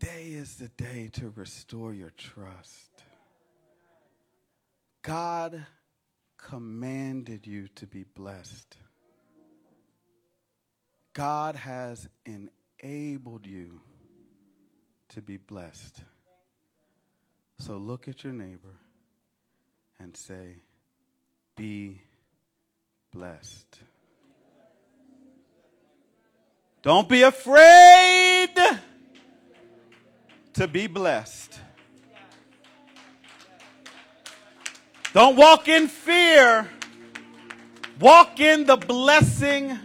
Today 0.00 0.30
is 0.30 0.56
the 0.56 0.68
day 0.68 1.08
to 1.14 1.32
restore 1.36 1.92
your 1.92 2.10
trust. 2.10 2.90
God 5.02 5.64
commanded 6.36 7.46
you 7.46 7.68
to 7.76 7.86
be 7.86 8.04
blessed. 8.14 8.76
God 11.12 11.54
has 11.54 12.08
enabled 12.26 13.46
you 13.46 13.80
to 15.10 15.22
be 15.22 15.36
blessed. 15.36 16.00
So 17.58 17.76
look 17.76 18.08
at 18.08 18.24
your 18.24 18.32
neighbor 18.32 18.76
and 20.00 20.16
say, 20.16 20.56
Be 21.56 22.02
blessed. 23.12 23.78
Don't 26.82 27.08
be 27.08 27.22
afraid 27.22 28.50
to 30.54 30.68
be 30.68 30.86
blessed. 30.86 31.60
Don't 35.12 35.36
walk 35.36 35.68
in 35.68 35.88
fear. 35.88 36.68
Walk 38.00 38.40
in 38.40 38.64
the 38.64 38.76
blessing 38.76 39.78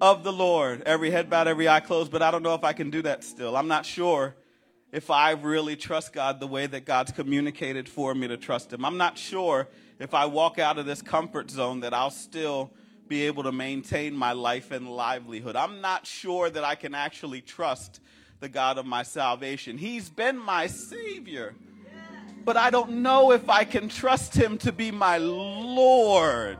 of 0.00 0.24
the 0.24 0.32
Lord. 0.32 0.82
Every 0.86 1.10
head 1.10 1.30
bowed, 1.30 1.48
every 1.48 1.68
eye 1.68 1.80
closed, 1.80 2.10
but 2.10 2.22
I 2.22 2.30
don't 2.30 2.42
know 2.42 2.54
if 2.54 2.64
I 2.64 2.72
can 2.72 2.90
do 2.90 3.02
that 3.02 3.22
still. 3.22 3.56
I'm 3.56 3.68
not 3.68 3.86
sure 3.86 4.34
if 4.92 5.10
I 5.10 5.32
really 5.32 5.76
trust 5.76 6.12
God 6.12 6.40
the 6.40 6.46
way 6.46 6.66
that 6.66 6.84
God's 6.84 7.12
communicated 7.12 7.88
for 7.88 8.14
me 8.14 8.28
to 8.28 8.36
trust 8.36 8.72
Him. 8.72 8.84
I'm 8.84 8.96
not 8.96 9.18
sure 9.18 9.68
if 9.98 10.14
I 10.14 10.26
walk 10.26 10.58
out 10.58 10.78
of 10.78 10.86
this 10.86 11.02
comfort 11.02 11.50
zone 11.50 11.80
that 11.80 11.94
I'll 11.94 12.10
still 12.10 12.72
be 13.08 13.22
able 13.22 13.44
to 13.44 13.52
maintain 13.52 14.16
my 14.16 14.32
life 14.32 14.70
and 14.72 14.88
livelihood. 14.88 15.54
I'm 15.54 15.80
not 15.80 16.06
sure 16.06 16.50
that 16.50 16.64
I 16.64 16.74
can 16.74 16.94
actually 16.94 17.40
trust 17.40 18.00
the 18.40 18.48
God 18.48 18.78
of 18.78 18.86
my 18.86 19.02
salvation. 19.02 19.78
He's 19.78 20.08
been 20.08 20.38
my 20.38 20.66
Savior. 20.66 21.54
But 22.44 22.56
I 22.56 22.70
don't 22.70 23.02
know 23.02 23.32
if 23.32 23.48
I 23.48 23.64
can 23.64 23.88
trust 23.88 24.34
Him 24.34 24.58
to 24.58 24.72
be 24.72 24.90
my 24.90 25.18
Lord. 25.18 26.58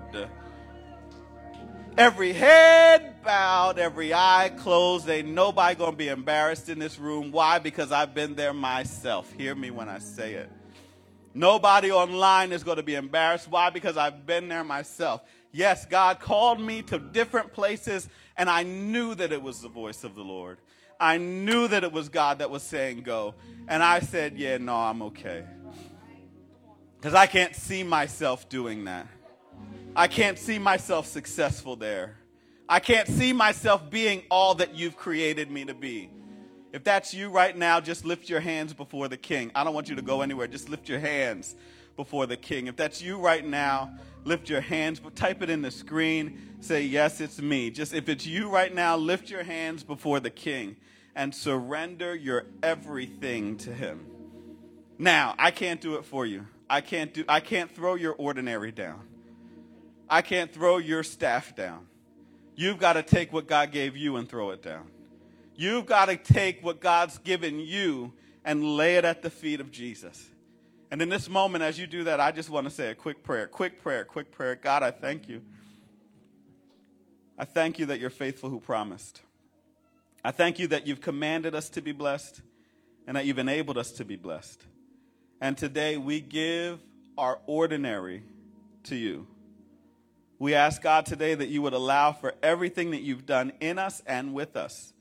Every 1.96 2.32
head 2.32 3.22
bowed, 3.22 3.78
every 3.78 4.12
eye 4.12 4.52
closed. 4.58 5.08
Ain't 5.08 5.28
nobody 5.28 5.74
gonna 5.74 5.96
be 5.96 6.08
embarrassed 6.08 6.68
in 6.68 6.78
this 6.78 6.98
room. 6.98 7.32
Why? 7.32 7.58
Because 7.58 7.92
I've 7.92 8.14
been 8.14 8.34
there 8.34 8.52
myself. 8.52 9.32
Hear 9.32 9.54
me 9.54 9.70
when 9.70 9.88
I 9.88 10.00
say 10.00 10.34
it. 10.34 10.50
Nobody 11.32 11.92
online 11.92 12.52
is 12.52 12.62
to 12.62 12.82
be 12.82 12.94
embarrassed. 12.94 13.48
Why? 13.48 13.70
Because 13.70 13.96
I've 13.96 14.26
been 14.26 14.48
there 14.48 14.64
myself. 14.64 15.22
Yes, 15.52 15.86
God 15.86 16.18
called 16.18 16.60
me 16.60 16.82
to 16.82 16.98
different 16.98 17.52
places, 17.52 18.08
and 18.36 18.50
I 18.50 18.62
knew 18.62 19.14
that 19.14 19.32
it 19.32 19.42
was 19.42 19.60
the 19.60 19.68
voice 19.68 20.02
of 20.02 20.14
the 20.14 20.22
Lord. 20.22 20.58
I 20.98 21.18
knew 21.18 21.68
that 21.68 21.84
it 21.84 21.92
was 21.92 22.08
God 22.08 22.38
that 22.38 22.50
was 22.50 22.62
saying 22.62 23.02
go. 23.02 23.34
And 23.68 23.82
I 23.82 24.00
said, 24.00 24.36
yeah, 24.36 24.58
no, 24.58 24.74
I'm 24.74 25.02
okay. 25.02 25.44
Because 26.96 27.14
I 27.14 27.26
can't 27.26 27.54
see 27.54 27.82
myself 27.82 28.48
doing 28.48 28.84
that. 28.84 29.06
I 29.94 30.08
can't 30.08 30.38
see 30.38 30.58
myself 30.58 31.06
successful 31.06 31.76
there. 31.76 32.16
I 32.68 32.80
can't 32.80 33.08
see 33.08 33.32
myself 33.32 33.88
being 33.90 34.22
all 34.30 34.54
that 34.56 34.74
you've 34.74 34.96
created 34.96 35.50
me 35.50 35.64
to 35.66 35.74
be. 35.74 36.10
If 36.72 36.84
that's 36.84 37.14
you 37.14 37.30
right 37.30 37.56
now, 37.56 37.80
just 37.80 38.04
lift 38.04 38.28
your 38.28 38.40
hands 38.40 38.74
before 38.74 39.08
the 39.08 39.16
king. 39.16 39.50
I 39.54 39.64
don't 39.64 39.72
want 39.72 39.88
you 39.88 39.96
to 39.96 40.02
go 40.02 40.20
anywhere. 40.20 40.46
Just 40.46 40.68
lift 40.68 40.88
your 40.88 40.98
hands 40.98 41.54
before 41.96 42.26
the 42.26 42.36
king. 42.36 42.66
If 42.66 42.76
that's 42.76 43.00
you 43.00 43.18
right 43.18 43.46
now, 43.46 43.92
lift 44.26 44.50
your 44.50 44.60
hands, 44.60 45.00
type 45.14 45.42
it 45.42 45.48
in 45.48 45.62
the 45.62 45.70
screen. 45.70 46.56
Say, 46.60 46.82
Yes, 46.82 47.20
it's 47.20 47.40
me. 47.40 47.70
Just 47.70 47.94
if 47.94 48.08
it's 48.08 48.26
you 48.26 48.50
right 48.50 48.74
now, 48.74 48.96
lift 48.96 49.30
your 49.30 49.44
hands 49.44 49.84
before 49.84 50.20
the 50.20 50.30
king 50.30 50.76
and 51.14 51.34
surrender 51.34 52.14
your 52.14 52.44
everything 52.62 53.56
to 53.58 53.72
him. 53.72 54.06
Now, 54.98 55.34
I 55.38 55.50
can't 55.50 55.80
do 55.80 55.94
it 55.94 56.04
for 56.04 56.26
you. 56.26 56.46
I 56.68 56.80
can't 56.80 57.14
do 57.14 57.24
I 57.28 57.40
can't 57.40 57.70
throw 57.70 57.94
your 57.94 58.14
ordinary 58.14 58.72
down. 58.72 59.00
I 60.08 60.22
can't 60.22 60.52
throw 60.52 60.78
your 60.78 61.02
staff 61.02 61.54
down. 61.56 61.86
You've 62.54 62.78
got 62.78 62.94
to 62.94 63.02
take 63.02 63.32
what 63.32 63.46
God 63.46 63.70
gave 63.70 63.96
you 63.96 64.16
and 64.16 64.28
throw 64.28 64.50
it 64.50 64.62
down. 64.62 64.88
You've 65.54 65.86
got 65.86 66.06
to 66.06 66.16
take 66.16 66.62
what 66.64 66.80
God's 66.80 67.18
given 67.18 67.60
you 67.60 68.12
and 68.44 68.76
lay 68.76 68.96
it 68.96 69.04
at 69.04 69.22
the 69.22 69.30
feet 69.30 69.60
of 69.60 69.70
Jesus. 69.70 70.24
And 70.90 71.02
in 71.02 71.08
this 71.08 71.28
moment, 71.28 71.64
as 71.64 71.78
you 71.78 71.86
do 71.86 72.04
that, 72.04 72.20
I 72.20 72.30
just 72.30 72.48
want 72.48 72.66
to 72.66 72.70
say 72.70 72.90
a 72.90 72.94
quick 72.94 73.22
prayer, 73.22 73.46
quick 73.46 73.82
prayer, 73.82 74.04
quick 74.04 74.30
prayer. 74.30 74.54
God, 74.54 74.82
I 74.82 74.92
thank 74.92 75.28
you. 75.28 75.42
I 77.38 77.44
thank 77.44 77.78
you 77.78 77.86
that 77.86 78.00
you're 78.00 78.08
faithful 78.10 78.50
who 78.50 78.60
promised. 78.60 79.20
I 80.24 80.30
thank 80.30 80.58
you 80.58 80.68
that 80.68 80.86
you've 80.86 81.00
commanded 81.00 81.54
us 81.54 81.68
to 81.70 81.82
be 81.82 81.92
blessed 81.92 82.40
and 83.06 83.16
that 83.16 83.26
you've 83.26 83.38
enabled 83.38 83.78
us 83.78 83.92
to 83.92 84.04
be 84.04 84.16
blessed. 84.16 84.64
And 85.40 85.56
today 85.56 85.96
we 85.96 86.20
give 86.20 86.80
our 87.18 87.38
ordinary 87.46 88.22
to 88.84 88.96
you. 88.96 89.26
We 90.38 90.54
ask 90.54 90.82
God 90.82 91.06
today 91.06 91.34
that 91.34 91.48
you 91.48 91.62
would 91.62 91.72
allow 91.72 92.12
for 92.12 92.34
everything 92.42 92.90
that 92.92 93.02
you've 93.02 93.26
done 93.26 93.52
in 93.60 93.78
us 93.78 94.02
and 94.06 94.34
with 94.34 94.56
us, 94.56 94.92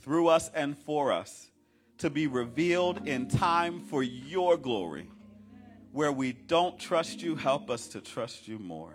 through 0.00 0.28
us 0.28 0.50
and 0.54 0.76
for 0.76 1.12
us, 1.12 1.50
to 1.98 2.10
be 2.10 2.26
revealed 2.26 3.06
in 3.08 3.28
time 3.28 3.80
for 3.80 4.02
your 4.02 4.56
glory. 4.56 5.08
Where 5.92 6.12
we 6.12 6.32
don't 6.32 6.78
trust 6.78 7.22
you, 7.22 7.36
help 7.36 7.70
us 7.70 7.88
to 7.88 8.00
trust 8.00 8.46
you 8.48 8.58
more. 8.58 8.94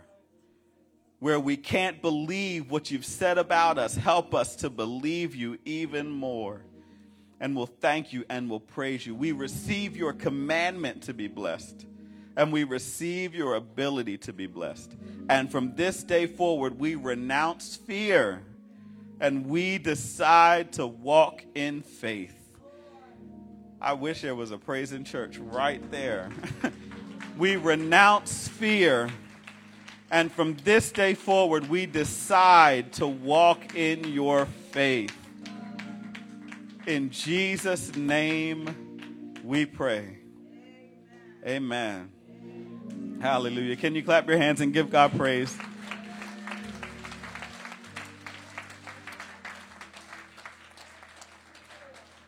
Where 1.20 1.40
we 1.40 1.58
can't 1.58 2.02
believe 2.02 2.70
what 2.70 2.92
you've 2.92 3.06
said 3.06 3.38
about 3.38 3.78
us, 3.78 3.96
help 3.96 4.36
us 4.36 4.58
to 4.58 4.70
believe 4.70 5.36
you 5.36 5.58
even 5.66 6.10
more. 6.10 6.62
And 7.40 7.56
we'll 7.56 7.66
thank 7.66 8.14
you 8.14 8.26
and 8.30 8.50
we'll 8.50 8.60
praise 8.60 9.06
you. 9.06 9.16
We 9.16 9.32
receive 9.32 9.98
your 9.98 10.14
commandment 10.14 11.04
to 11.04 11.14
be 11.14 11.28
blessed, 11.28 11.86
and 12.38 12.54
we 12.54 12.64
receive 12.64 13.34
your 13.34 13.56
ability 13.56 14.18
to 14.20 14.34
be 14.34 14.48
blessed. 14.48 14.92
And 15.30 15.52
from 15.52 15.76
this 15.76 16.04
day 16.04 16.26
forward, 16.26 16.80
we 16.80 16.96
renounce 16.96 17.76
fear 17.76 18.44
and 19.20 19.46
we 19.48 19.78
decide 19.78 20.74
to 20.74 20.86
walk 20.86 21.44
in 21.56 21.82
faith. 21.82 22.36
I 23.80 23.94
wish 23.94 24.22
there 24.22 24.36
was 24.36 24.52
a 24.52 24.58
praising 24.58 25.04
church 25.04 25.38
right 25.38 25.82
there. 25.92 26.30
we 27.38 27.56
renounce 27.56 28.48
fear. 28.48 29.10
And 30.12 30.32
from 30.32 30.56
this 30.64 30.92
day 30.92 31.16
forward, 31.16 31.70
we 31.70 31.86
decide 31.86 32.94
to 32.94 33.08
walk 33.08 33.76
in 33.76 34.04
your 34.04 34.46
faith. 34.72 35.16
In 36.86 37.10
Jesus' 37.10 37.96
name 37.96 39.40
we 39.44 39.66
pray. 39.66 40.18
Amen. 41.46 42.12
Hallelujah. 43.22 43.76
Can 43.76 43.96
you 43.96 44.04
clap 44.04 44.28
your 44.28 44.38
hands 44.38 44.62
and 44.62 44.74
give 44.74 44.90
God 44.90 45.12
praise? 45.18 45.58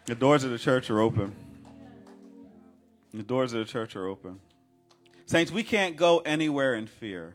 The 0.05 0.15
doors 0.15 0.43
of 0.43 0.51
the 0.51 0.59
church 0.59 0.89
are 0.89 1.01
open. 1.01 1.35
The 3.13 3.23
doors 3.23 3.53
of 3.53 3.59
the 3.59 3.71
church 3.71 3.95
are 3.95 4.07
open. 4.07 4.39
Saints, 5.27 5.51
we 5.51 5.63
can't 5.63 5.95
go 5.95 6.19
anywhere 6.19 6.75
in 6.75 6.85
fear. 6.85 7.33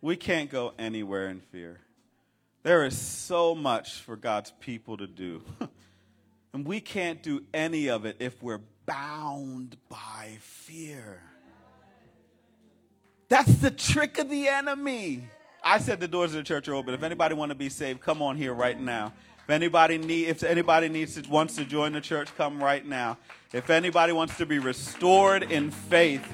We 0.00 0.16
can't 0.16 0.50
go 0.50 0.72
anywhere 0.78 1.28
in 1.28 1.40
fear. 1.40 1.80
There 2.62 2.84
is 2.84 2.98
so 2.98 3.54
much 3.54 4.00
for 4.00 4.16
God's 4.16 4.52
people 4.60 4.96
to 4.96 5.06
do. 5.06 5.42
and 6.52 6.66
we 6.66 6.80
can't 6.80 7.22
do 7.22 7.44
any 7.52 7.88
of 7.88 8.06
it 8.06 8.16
if 8.20 8.42
we're 8.42 8.60
bound 8.86 9.76
by 9.88 10.38
fear. 10.40 11.20
That's 13.28 13.54
the 13.56 13.70
trick 13.70 14.18
of 14.18 14.30
the 14.30 14.48
enemy. 14.48 15.28
I 15.62 15.78
said 15.78 16.00
the 16.00 16.08
doors 16.08 16.32
of 16.32 16.38
the 16.38 16.44
church 16.44 16.68
are 16.68 16.74
open. 16.74 16.94
If 16.94 17.02
anybody 17.02 17.34
want 17.34 17.50
to 17.50 17.56
be 17.56 17.68
saved, 17.68 18.00
come 18.00 18.22
on 18.22 18.36
here 18.36 18.54
right 18.54 18.80
now. 18.80 19.12
If 19.44 19.50
anybody 19.50 19.98
need, 19.98 20.28
if 20.28 20.42
anybody 20.42 20.88
needs 20.88 21.20
to, 21.20 21.28
wants 21.28 21.56
to 21.56 21.64
join 21.64 21.92
the 21.92 22.00
church, 22.00 22.28
come 22.36 22.62
right 22.62 22.84
now. 22.84 23.18
If 23.52 23.70
anybody 23.70 24.12
wants 24.12 24.36
to 24.38 24.46
be 24.46 24.58
restored 24.58 25.44
in 25.44 25.70
faith, 25.70 26.26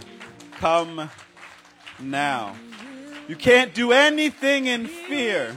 come 0.62 1.10
now. 1.98 2.54
You 3.26 3.34
can't 3.34 3.74
do 3.74 3.90
anything 3.90 4.66
in 4.68 4.86
fear. 4.86 5.56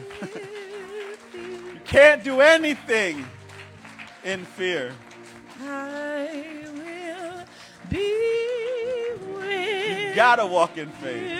you 1.36 1.80
can't 1.86 2.24
do 2.24 2.42
anything 2.42 3.24
in 4.24 4.46
fear. 4.46 4.94
I 5.62 6.66
will 6.74 7.46
be 7.88 8.14
with 9.38 10.10
You 10.10 10.16
gotta 10.16 10.48
walk 10.48 10.76
in 10.80 10.90
faith. 10.90 11.40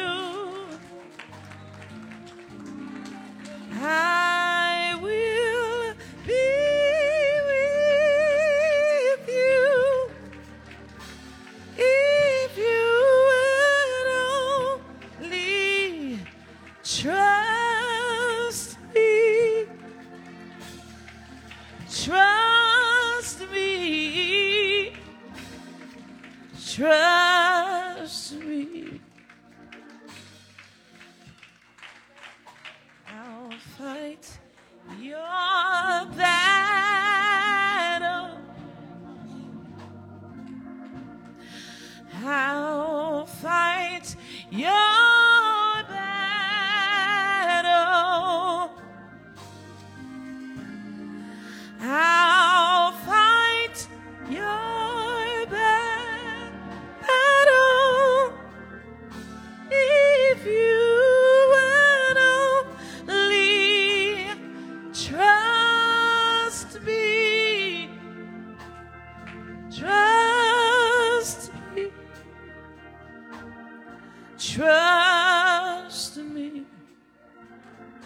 I 3.82 4.25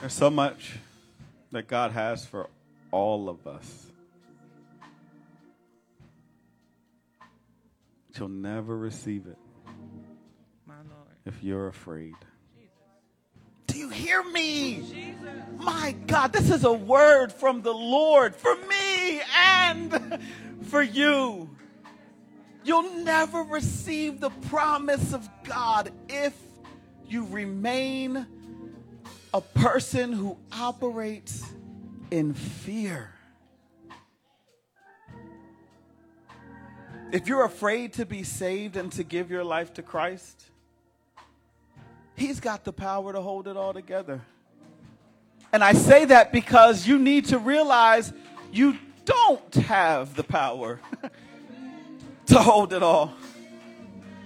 There's 0.10 0.18
so 0.18 0.32
much 0.32 0.72
that 1.52 1.68
God 1.68 1.92
has 1.92 2.26
for 2.26 2.50
all 2.90 3.30
of 3.30 3.46
us. 3.46 3.92
You'll 8.18 8.30
never 8.30 8.76
receive 8.76 9.28
it 9.28 9.38
My 10.66 10.78
Lord. 10.78 11.16
if 11.28 11.44
you're 11.44 11.68
afraid. 11.68 12.16
Do 13.68 13.78
you 13.78 13.90
hear 13.90 14.24
me? 14.24 15.14
My 15.58 15.96
God, 16.08 16.34
this 16.34 16.50
is 16.50 16.64
a 16.64 16.74
word 16.74 17.32
from 17.32 17.62
the 17.62 17.72
Lord 17.72 18.36
for 18.36 18.56
me 18.66 19.22
and 19.36 20.20
for 20.64 20.82
you. 20.82 21.52
You'll 22.64 23.04
never 23.04 23.44
receive 23.44 24.22
the 24.22 24.32
promise 24.32 25.14
of 25.14 25.30
God 25.44 25.92
if 26.10 26.34
you 27.08 27.26
remain 27.26 28.26
a 29.34 29.42
person 29.42 30.12
who 30.12 30.38
operates 30.52 31.44
in 32.12 32.34
fear. 32.34 33.14
If 37.12 37.28
you're 37.28 37.46
afraid 37.46 37.94
to 37.94 38.06
be 38.06 38.24
saved 38.24 38.78
and 38.78 38.92
to 38.94 39.04
give 39.04 39.32
your 39.32 39.44
life 39.44 39.74
to 39.76 39.82
Christ, 39.82 40.46
He's 42.16 42.40
got 42.40 42.66
the 42.66 42.74
power 42.74 43.14
to 43.14 43.22
hold 43.22 43.48
it 43.48 43.56
all 43.56 43.74
together. 43.74 44.22
And 45.54 45.64
I 45.64 45.74
say 45.74 46.06
that 46.06 46.32
because 46.32 46.86
you 46.86 47.00
need 47.00 47.26
to 47.26 47.40
realize 47.40 48.12
you 48.52 48.78
don't 49.06 49.56
have 49.56 50.16
the 50.16 50.24
power 50.24 50.80
to 52.28 52.40
hold 52.40 52.74
it 52.74 52.84
all 52.84 53.14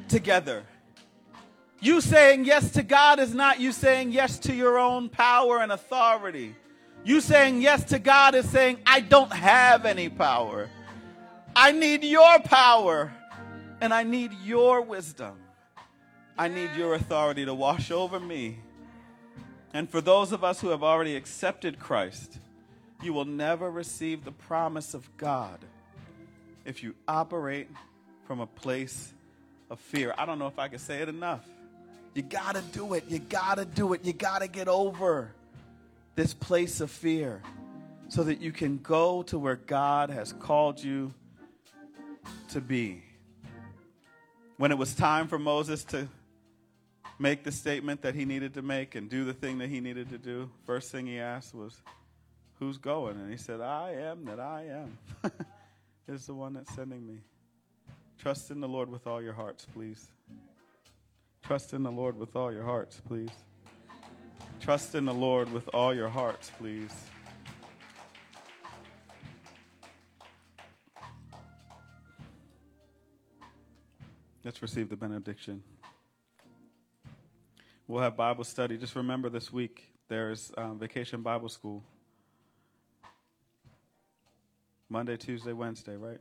together. 0.10 0.64
You 1.84 2.00
saying 2.00 2.46
yes 2.46 2.72
to 2.72 2.82
God 2.82 3.20
is 3.20 3.34
not 3.34 3.60
you 3.60 3.74
saying 3.74 4.14
yes 4.14 4.40
to 4.40 4.56
your 4.56 4.80
own 4.80 5.10
power 5.10 5.60
and 5.60 5.70
authority. 5.70 6.56
You 7.04 7.20
saying 7.20 7.62
yes 7.62 7.84
to 7.90 8.00
God 8.00 8.36
is 8.36 8.48
saying, 8.48 8.78
I 8.86 9.02
don't 9.02 9.34
have 9.34 9.86
any 9.86 10.08
power. 10.08 10.70
I 11.54 11.74
need 11.74 12.06
your 12.06 12.40
power 12.40 13.12
And 13.82 13.94
I 13.94 14.04
need 14.04 14.32
your 14.46 14.80
wisdom. 14.82 15.34
I 16.38 16.48
need 16.48 16.70
your 16.78 16.94
authority 16.94 17.44
to 17.44 17.54
wash 17.54 17.92
over 17.92 18.18
me. 18.18 18.60
And 19.74 19.90
for 19.90 20.00
those 20.00 20.32
of 20.32 20.42
us 20.42 20.62
who 20.62 20.70
have 20.70 20.84
already 20.84 21.18
accepted 21.18 21.80
Christ, 21.80 22.40
you 23.02 23.12
will 23.12 23.26
never 23.26 23.70
receive 23.70 24.24
the 24.24 24.32
promise 24.32 24.94
of 24.94 25.10
God 25.18 25.60
if 26.64 26.82
you 26.82 26.96
operate 27.10 27.68
from 28.26 28.40
a 28.40 28.48
place 28.48 29.12
of 29.70 29.82
fear. 29.82 30.14
I 30.18 30.26
don't 30.26 30.40
know 30.40 30.48
if 30.48 30.58
I 30.58 30.70
can 30.70 30.80
say 30.80 31.02
it 31.02 31.10
enough. 31.10 31.46
You 32.14 32.22
got 32.22 32.56
to 32.56 32.62
do 32.62 32.94
it. 32.94 33.06
You 33.08 33.20
got 33.20 33.56
to 33.56 33.66
do 33.66 33.94
it. 33.94 34.06
You 34.06 34.14
got 34.14 34.42
to 34.42 34.48
get 34.48 34.68
over 34.68 35.32
this 36.16 36.34
place 36.34 36.80
of 36.80 36.92
fear 36.92 37.42
so 38.10 38.24
that 38.24 38.40
you 38.40 38.52
can 38.52 38.78
go 38.78 39.24
to 39.24 39.40
where 39.40 39.56
God 39.56 40.10
has 40.12 40.34
called 40.34 40.82
you 40.82 41.14
to 42.50 42.62
be. 42.62 43.02
When 44.58 44.72
it 44.72 44.78
was 44.78 44.94
time 44.94 45.28
for 45.28 45.40
Moses 45.40 45.84
to 45.86 46.08
make 47.18 47.44
the 47.44 47.52
statement 47.52 48.04
that 48.04 48.14
he 48.14 48.26
needed 48.26 48.54
to 48.54 48.62
make 48.62 48.94
and 48.96 49.10
do 49.10 49.26
the 49.26 49.34
thing 49.34 49.58
that 49.58 49.70
he 49.70 49.80
needed 49.80 50.10
to 50.10 50.18
do, 50.20 50.50
first 50.66 50.92
thing 50.92 51.08
he 51.08 51.20
asked 51.20 51.56
was, 51.56 51.82
Who's 52.60 52.78
going? 52.78 53.18
And 53.18 53.30
he 53.30 53.38
said, 53.38 53.60
I 53.60 53.94
am 53.94 54.26
that 54.26 54.40
I 54.40 54.66
am. 54.68 54.98
is 56.08 56.26
the 56.28 56.34
one 56.34 56.54
that's 56.54 56.74
sending 56.76 57.06
me. 57.06 57.18
Trust 58.20 58.52
in 58.52 58.62
the 58.62 58.68
Lord 58.68 58.90
with 58.90 59.08
all 59.08 59.22
your 59.22 59.34
hearts, 59.34 59.66
please. 59.74 60.08
Trust 61.44 61.74
in 61.74 61.84
the 61.84 61.92
Lord 61.92 62.18
with 62.18 62.38
all 62.38 62.54
your 62.54 62.64
hearts, 62.64 63.02
please. 63.06 63.30
Trust 64.62 64.96
in 64.96 65.04
the 65.04 65.14
Lord 65.14 65.52
with 65.52 65.68
all 65.74 65.94
your 65.94 66.08
hearts, 66.08 66.50
please. 66.58 66.94
Let's 74.46 74.62
receive 74.62 74.90
the 74.90 74.96
benediction. 74.96 75.64
We'll 77.88 78.02
have 78.02 78.16
Bible 78.16 78.46
study. 78.46 78.78
Just 78.78 78.96
remember 78.96 79.30
this 79.30 79.52
week 79.52 79.84
there's 80.08 80.54
um, 80.58 80.80
Vacation 80.80 81.22
Bible 81.22 81.50
School. 81.50 81.84
Monday, 84.88 85.18
Tuesday, 85.18 85.52
Wednesday, 85.52 85.98
right? 85.98 86.20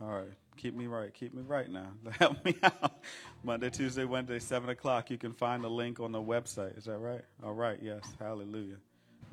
All 0.00 0.08
right. 0.08 0.32
Keep 0.58 0.74
me 0.74 0.88
right. 0.88 1.14
Keep 1.14 1.34
me 1.34 1.42
right 1.46 1.70
now. 1.70 1.92
Help 2.18 2.44
me 2.44 2.56
out. 2.62 3.04
Monday, 3.44 3.70
Tuesday, 3.70 4.04
Wednesday, 4.04 4.40
7 4.40 4.68
o'clock. 4.68 5.08
You 5.08 5.16
can 5.16 5.32
find 5.32 5.62
the 5.62 5.70
link 5.70 6.00
on 6.00 6.10
the 6.10 6.20
website. 6.20 6.76
Is 6.76 6.84
that 6.84 6.98
right? 6.98 7.22
All 7.44 7.54
right. 7.54 7.78
Yes. 7.80 8.02
Hallelujah. 8.18 8.76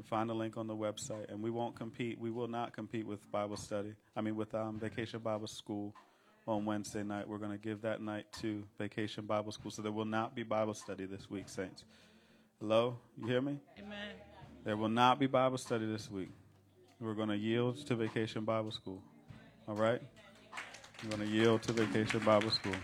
Find 0.04 0.30
the 0.30 0.36
link 0.36 0.56
on 0.56 0.68
the 0.68 0.76
website. 0.76 1.32
And 1.32 1.42
we 1.42 1.50
won't 1.50 1.76
compete. 1.76 2.20
We 2.20 2.30
will 2.30 2.48
not 2.48 2.74
compete 2.74 3.08
with 3.08 3.30
Bible 3.32 3.58
study. 3.58 3.94
I 4.16 4.22
mean, 4.22 4.36
with 4.36 4.54
um, 4.54 4.80
Vacation 4.80 5.20
Bible 5.20 5.48
School 5.48 5.96
on 6.48 6.64
Wednesday 6.64 7.02
night. 7.02 7.28
We're 7.28 7.40
going 7.40 7.52
to 7.52 7.58
give 7.58 7.82
that 7.82 8.02
night 8.02 8.26
to 8.42 8.64
Vacation 8.78 9.26
Bible 9.26 9.52
School. 9.52 9.72
So 9.72 9.82
there 9.82 9.92
will 9.92 10.06
not 10.06 10.36
be 10.36 10.44
Bible 10.44 10.76
study 10.76 11.06
this 11.06 11.30
week, 11.30 11.50
Saints. 11.50 11.86
Hello? 12.60 13.00
You 13.18 13.28
hear 13.28 13.42
me? 13.42 13.58
Amen. 13.80 14.14
There 14.64 14.78
will 14.78 14.90
not 14.90 15.20
be 15.20 15.28
Bible 15.28 15.58
study 15.58 15.86
this 15.88 16.10
week. 16.10 16.30
We're 17.00 17.14
going 17.14 17.30
to 17.30 17.38
yield 17.38 17.86
to 17.88 17.96
Vacation 17.96 18.46
Bible 18.46 18.72
School. 18.72 19.02
All 19.68 19.76
right? 19.76 20.02
We're 21.04 21.18
going 21.18 21.30
to 21.30 21.36
yield 21.36 21.62
to 21.64 21.74
Vacation 21.74 22.20
Bible 22.22 22.50
School. 22.50 22.76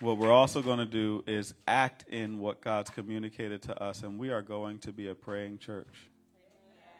What 0.00 0.18
we're 0.18 0.32
also 0.32 0.60
going 0.60 0.78
to 0.78 0.86
do 0.86 1.24
is 1.26 1.54
act 1.66 2.04
in 2.08 2.38
what 2.38 2.60
God's 2.60 2.90
communicated 2.90 3.62
to 3.62 3.82
us, 3.82 4.02
and 4.02 4.18
we 4.18 4.30
are 4.30 4.42
going 4.42 4.78
to 4.80 4.92
be 4.92 5.08
a 5.08 5.14
praying 5.14 5.58
church. 5.58 6.10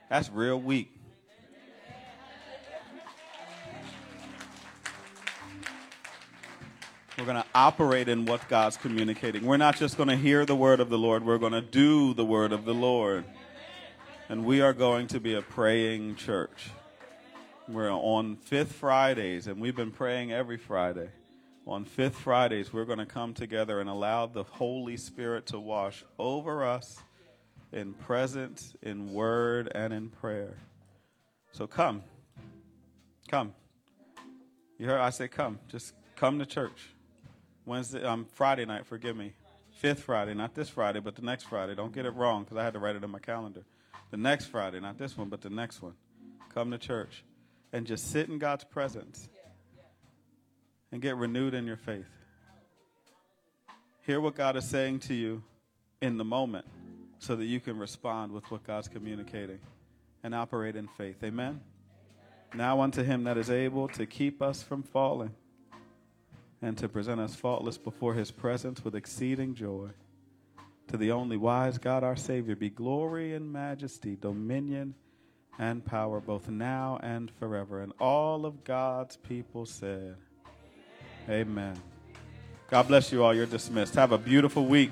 That's 0.09 0.31
real 0.31 0.61
weak. 0.61 0.91
We're 7.19 7.27
going 7.27 7.37
to 7.37 7.47
operate 7.55 8.09
in 8.09 8.25
what 8.25 8.49
God's 8.49 8.77
communicating. 8.77 9.45
We're 9.45 9.57
not 9.57 9.77
just 9.77 9.97
going 9.97 10.09
to 10.09 10.17
hear 10.17 10.45
the 10.45 10.57
word 10.57 10.81
of 10.81 10.89
the 10.89 10.99
Lord, 10.99 11.25
we're 11.25 11.39
going 11.39 11.53
to 11.53 11.61
do 11.61 12.15
the 12.15 12.25
word 12.25 12.53
of 12.53 12.65
the 12.65 12.75
Lord. 12.75 13.25
And 14.29 14.45
we 14.45 14.63
are 14.63 14.73
going 14.73 15.07
to 15.09 15.21
be 15.21 15.35
a 15.35 15.43
praying 15.43 16.17
church. 16.17 16.71
We're 17.67 17.91
on 17.91 18.37
Fifth 18.37 18.73
Fridays, 18.73 19.47
and 19.47 19.59
we've 19.59 19.75
been 19.75 19.91
praying 19.91 20.33
every 20.33 20.59
Friday. 20.59 21.09
On 21.67 21.87
Fifth 21.87 22.17
Fridays, 22.17 22.75
we're 22.75 22.85
going 22.85 22.99
to 22.99 23.07
come 23.07 23.33
together 23.33 23.81
and 23.81 23.89
allow 23.89 24.27
the 24.27 24.43
Holy 24.43 24.99
Spirit 24.99 25.47
to 25.47 25.59
wash 25.59 26.05
over 26.19 26.63
us 26.63 26.99
in 27.73 27.95
presence, 27.95 28.75
in 28.83 29.15
word, 29.15 29.73
and 29.75 29.95
in 29.95 30.11
prayer. 30.11 30.59
So 31.53 31.67
come. 31.67 32.03
Come. 33.29 33.55
You 34.77 34.85
heard 34.85 35.01
I 35.01 35.09
say 35.09 35.27
come. 35.27 35.59
Just 35.69 35.95
come 36.17 36.39
to 36.41 36.47
church. 36.47 36.91
Wednesday, 37.65 38.05
um, 38.05 38.27
Friday 38.35 38.67
night, 38.67 38.85
forgive 38.85 39.17
me. 39.17 39.33
Fifth 39.71 40.01
Friday, 40.01 40.35
not 40.35 40.55
this 40.55 40.69
Friday, 40.69 41.01
but 41.01 41.17
the 41.17 41.23
next 41.23 41.45
Friday. 41.45 41.75
Don't 41.75 41.95
get 41.95 42.05
it 42.05 42.15
wrong 42.15 42.45
because 42.45 42.59
I 42.59 42.63
had 42.63 42.75
to 42.75 42.79
write 42.79 42.95
it 42.95 43.03
in 43.03 43.11
my 43.11 43.21
calendar 43.21 43.63
the 44.11 44.19
next 44.19 44.47
Friday, 44.47 44.81
not 44.81 44.99
this 44.99 45.17
one, 45.17 45.31
but 45.31 45.41
the 45.41 45.49
next 45.49 45.81
one. 45.81 45.95
Come 46.53 46.71
to 46.71 46.79
church 46.79 47.25
and 47.75 47.89
just 47.89 48.13
sit 48.13 48.29
in 48.29 48.39
God's 48.39 48.63
presence 48.63 49.29
and 50.93 51.03
get 51.03 51.17
renewed 51.17 51.55
in 51.55 51.67
your 51.67 51.77
faith. 51.77 52.07
Hear 54.07 54.21
what 54.21 54.37
God 54.37 54.57
is 54.57 54.65
saying 54.65 55.01
to 55.01 55.15
you 55.15 55.43
in 56.01 56.17
the 56.17 56.25
moment 56.25 56.67
so 57.19 57.35
that 57.35 57.47
you 57.47 57.59
can 57.59 57.77
respond 57.77 58.31
with 58.31 58.49
what 58.49 58.63
God's 58.63 58.87
communicating 58.87 59.59
and 60.23 60.37
operate 60.37 60.77
in 60.77 60.87
faith. 60.87 61.17
Amen. 61.25 61.61
Now 62.55 62.81
unto 62.81 63.03
him 63.03 63.25
that 63.25 63.37
is 63.37 63.51
able 63.51 63.89
to 63.89 64.07
keep 64.07 64.41
us 64.41 64.63
from 64.63 64.85
falling 64.85 65.35
and 66.63 66.79
to 66.79 66.89
present 66.89 67.21
us 67.21 67.35
faultless 67.35 67.77
before 67.77 68.15
his 68.15 68.31
presence 68.31 68.85
with 68.85 68.95
exceeding 68.95 69.53
joy. 69.53 69.89
To 70.89 70.97
the 70.97 71.11
only 71.11 71.37
wise 71.37 71.79
God 71.79 72.05
our 72.05 72.15
Savior 72.15 72.55
be 72.55 72.71
glory 72.71 73.35
and 73.35 73.53
majesty, 73.53 74.15
dominion 74.15 74.95
and 75.59 75.85
power, 75.85 76.21
both 76.21 76.49
now 76.49 76.99
and 77.03 77.31
forever. 77.39 77.81
And 77.81 77.93
all 78.01 78.47
of 78.47 78.65
God's 78.65 79.17
people 79.17 79.67
said, 79.67 80.17
Amen. 81.29 81.81
God 82.71 82.89
bless 82.89 83.13
you 83.13 83.23
all. 83.23 83.35
You're 83.35 83.47
dismissed. 83.47 83.95
Have 83.95 84.13
a 84.13 84.19
beautiful 84.19 84.67
week. 84.67 84.91